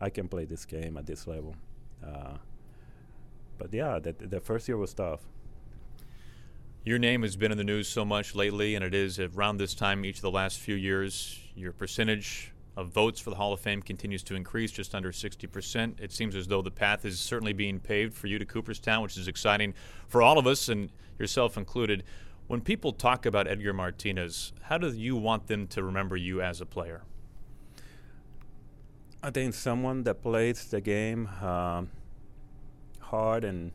I 0.00 0.10
can 0.10 0.28
play 0.28 0.44
this 0.44 0.64
game 0.64 0.96
at 0.96 1.06
this 1.06 1.26
level. 1.26 1.54
Uh, 2.04 2.36
but 3.58 3.72
yeah, 3.72 3.98
the, 3.98 4.12
the 4.12 4.40
first 4.40 4.66
year 4.66 4.76
was 4.76 4.92
tough. 4.92 5.20
Your 6.84 6.98
name 6.98 7.22
has 7.22 7.36
been 7.36 7.52
in 7.52 7.58
the 7.58 7.64
news 7.64 7.86
so 7.86 8.04
much 8.04 8.34
lately, 8.34 8.74
and 8.74 8.84
it 8.84 8.92
is 8.92 9.20
around 9.20 9.58
this 9.58 9.72
time 9.72 10.04
each 10.04 10.16
of 10.16 10.22
the 10.22 10.32
last 10.32 10.58
few 10.58 10.74
years. 10.74 11.38
Your 11.54 11.72
percentage 11.72 12.52
of 12.76 12.88
votes 12.88 13.20
for 13.20 13.30
the 13.30 13.36
Hall 13.36 13.52
of 13.52 13.60
Fame 13.60 13.80
continues 13.82 14.24
to 14.24 14.34
increase, 14.34 14.72
just 14.72 14.92
under 14.92 15.12
60%. 15.12 16.00
It 16.00 16.10
seems 16.10 16.34
as 16.34 16.48
though 16.48 16.62
the 16.62 16.72
path 16.72 17.04
is 17.04 17.20
certainly 17.20 17.52
being 17.52 17.78
paved 17.78 18.14
for 18.14 18.26
you 18.26 18.38
to 18.38 18.44
Cooperstown, 18.44 19.02
which 19.02 19.16
is 19.16 19.28
exciting 19.28 19.74
for 20.08 20.22
all 20.22 20.38
of 20.38 20.46
us, 20.48 20.68
and 20.68 20.90
yourself 21.18 21.56
included. 21.56 22.02
When 22.48 22.60
people 22.60 22.92
talk 22.92 23.26
about 23.26 23.46
Edgar 23.46 23.72
Martinez, 23.72 24.52
how 24.62 24.78
do 24.78 24.88
you 24.88 25.14
want 25.14 25.46
them 25.46 25.68
to 25.68 25.84
remember 25.84 26.16
you 26.16 26.42
as 26.42 26.60
a 26.60 26.66
player? 26.66 27.02
I 29.24 29.30
think 29.30 29.54
someone 29.54 30.02
that 30.02 30.20
plays 30.20 30.64
the 30.64 30.80
game 30.80 31.28
um, 31.40 31.90
hard 32.98 33.44
and 33.44 33.70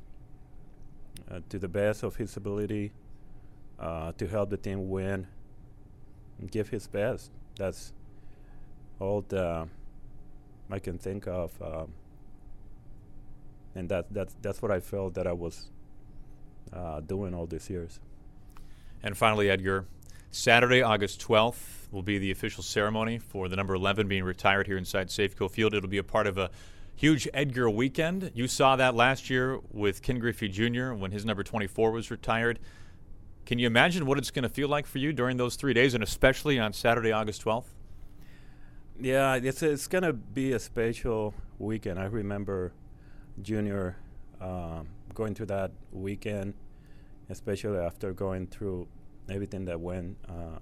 uh, 1.31 1.39
to 1.49 1.57
the 1.57 1.69
best 1.69 2.03
of 2.03 2.17
his 2.17 2.35
ability 2.35 2.91
uh, 3.79 4.11
to 4.17 4.27
help 4.27 4.49
the 4.49 4.57
team 4.57 4.89
win 4.89 5.25
and 6.39 6.51
give 6.51 6.67
his 6.69 6.87
best. 6.87 7.31
That's 7.55 7.93
all 8.99 9.23
the 9.27 9.69
I 10.69 10.79
can 10.79 10.97
think 10.97 11.27
of, 11.27 11.51
um, 11.61 11.93
and 13.73 13.87
that 13.87 14.07
that's 14.11 14.35
that's 14.41 14.61
what 14.61 14.71
I 14.71 14.81
felt 14.81 15.13
that 15.13 15.27
I 15.27 15.31
was 15.31 15.71
uh, 16.73 16.99
doing 16.99 17.33
all 17.33 17.45
these 17.45 17.69
years. 17.69 18.01
And 19.01 19.17
finally, 19.17 19.49
Edgar, 19.49 19.85
Saturday, 20.31 20.81
August 20.81 21.25
12th, 21.25 21.91
will 21.91 22.03
be 22.03 22.17
the 22.17 22.31
official 22.31 22.63
ceremony 22.63 23.17
for 23.17 23.47
the 23.47 23.55
number 23.55 23.73
11 23.73 24.07
being 24.07 24.23
retired 24.23 24.67
here 24.67 24.77
inside 24.77 25.07
Safeco 25.07 25.49
Field. 25.49 25.73
It'll 25.73 25.89
be 25.89 25.97
a 25.97 26.03
part 26.03 26.27
of 26.27 26.37
a 26.37 26.49
huge 26.95 27.27
Edgar 27.33 27.69
weekend. 27.69 28.31
You 28.33 28.47
saw 28.47 28.75
that 28.75 28.95
last 28.95 29.29
year 29.29 29.59
with 29.71 30.01
Ken 30.01 30.19
Griffey 30.19 30.49
Jr. 30.49 30.91
when 30.93 31.11
his 31.11 31.23
number 31.25 31.43
24 31.43 31.91
was 31.91 32.11
retired. 32.11 32.59
Can 33.45 33.59
you 33.59 33.67
imagine 33.67 34.05
what 34.05 34.17
it's 34.17 34.31
going 34.31 34.43
to 34.43 34.49
feel 34.49 34.67
like 34.67 34.85
for 34.85 34.97
you 34.97 35.13
during 35.13 35.37
those 35.37 35.55
three 35.55 35.73
days, 35.73 35.93
and 35.93 36.03
especially 36.03 36.59
on 36.59 36.73
Saturday, 36.73 37.13
August 37.13 37.45
12th? 37.45 37.67
Yeah, 38.99 39.35
it's 39.35 39.61
it's 39.61 39.87
going 39.87 40.03
to 40.03 40.11
be 40.11 40.51
a 40.53 40.59
special 40.59 41.33
weekend. 41.59 41.99
I 41.99 42.05
remember 42.05 42.73
Junior 43.41 43.95
um, 44.41 44.89
going 45.13 45.35
through 45.35 45.45
that 45.45 45.71
weekend, 45.91 46.55
especially 47.29 47.77
after 47.77 48.11
going 48.11 48.47
through 48.47 48.87
everything 49.29 49.65
that 49.65 49.79
went 49.79 50.17
uh, 50.27 50.59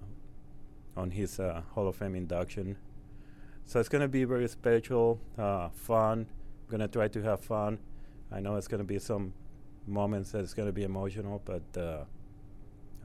on 0.98 1.12
his 1.12 1.40
uh, 1.40 1.62
Hall 1.74 1.88
of 1.88 1.96
Fame 1.96 2.16
induction. 2.16 2.78
So 3.66 3.80
it's 3.80 3.90
going 3.90 4.02
to 4.02 4.08
be 4.08 4.24
very 4.24 4.48
special, 4.48 5.20
uh, 5.38 5.70
fun. 5.70 6.28
I'm 6.30 6.70
going 6.70 6.82
to 6.82 6.88
try 6.88 7.08
to 7.08 7.22
have 7.24 7.42
fun. 7.42 7.80
I 8.32 8.40
know 8.40 8.56
it's 8.56 8.68
going 8.68 8.80
to 8.80 8.86
be 8.88 9.00
some 9.00 9.34
moments 9.88 10.32
that 10.32 10.40
it's 10.40 10.54
going 10.54 10.68
to 10.68 10.74
be 10.74 10.84
emotional, 10.84 11.42
but 11.46 11.64
uh, 11.78 12.04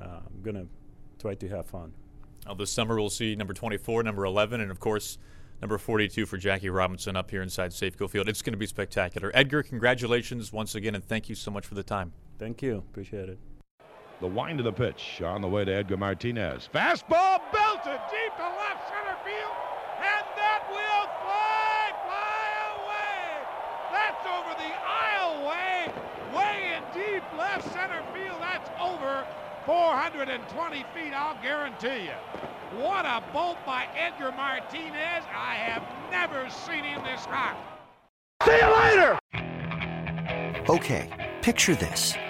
uh, 0.01 0.21
I'm 0.27 0.43
going 0.43 0.57
to 0.57 0.67
try 1.19 1.35
to 1.35 1.49
have 1.49 1.67
fun. 1.67 1.93
This 2.57 2.73
summer, 2.73 2.97
we'll 2.97 3.11
see 3.11 3.37
number 3.37 3.55
24, 3.55 4.03
number 4.03 4.25
11, 4.25 4.61
and 4.61 4.71
of 4.71 4.81
course, 4.81 5.19
number 5.61 5.79
42 5.79 6.27
for 6.27 6.37
Jackie 6.37 6.71
Robinson 6.71 7.17
up 7.17 7.31
here 7.31 7.43
inside 7.43 7.71
Safeco 7.71 8.09
Field. 8.09 8.29
It's 8.29 8.43
going 8.43 8.55
to 8.55 8.59
be 8.59 8.67
spectacular. 8.67 9.31
Edgar, 9.35 9.63
congratulations 9.63 10.53
once 10.53 10.75
again, 10.75 10.95
and 10.95 11.05
thank 11.05 11.29
you 11.29 11.35
so 11.35 11.51
much 11.51 11.67
for 11.67 11.75
the 11.75 11.83
time. 11.83 12.13
Thank 12.39 12.63
you. 12.63 12.79
Appreciate 12.79 13.29
it. 13.29 13.39
The 14.21 14.27
wind 14.27 14.61
of 14.61 14.65
the 14.65 14.73
pitch 14.73 15.23
on 15.25 15.41
the 15.41 15.49
way 15.49 15.65
to 15.65 15.73
Edgar 15.73 15.97
Martinez. 15.97 16.69
Fastball 16.75 17.41
belted 17.53 18.01
deep 18.13 18.37
to 18.37 18.49
left 18.61 18.87
center 18.93 19.17
field, 19.25 19.57
and 19.97 20.25
that 20.37 20.61
will 20.69 21.09
fly, 21.25 21.89
fly 22.05 22.45
away. 22.77 23.41
That's 23.91 24.27
over 24.29 24.53
the 24.61 24.73
aisle 24.87 25.49
way, 25.49 25.91
way 26.37 26.77
in 26.77 26.83
deep 26.93 27.23
left 27.39 27.73
center 27.73 28.03
field. 28.13 28.37
That's 28.43 28.69
over 28.79 29.27
420 29.65 30.85
feet, 30.93 31.15
I'll 31.15 31.41
guarantee 31.43 32.05
you. 32.05 32.79
What 32.79 33.07
a 33.07 33.23
bolt 33.33 33.57
by 33.65 33.89
Edgar 33.97 34.33
Martinez. 34.33 35.25
I 35.35 35.55
have 35.55 35.83
never 36.11 36.51
seen 36.51 36.85
him 36.85 37.03
this 37.05 37.25
hot. 37.25 37.57
See 38.45 38.53
you 38.53 38.69
later! 38.69 39.19
Okay, 40.69 41.09
picture 41.41 41.75
this. 41.75 42.15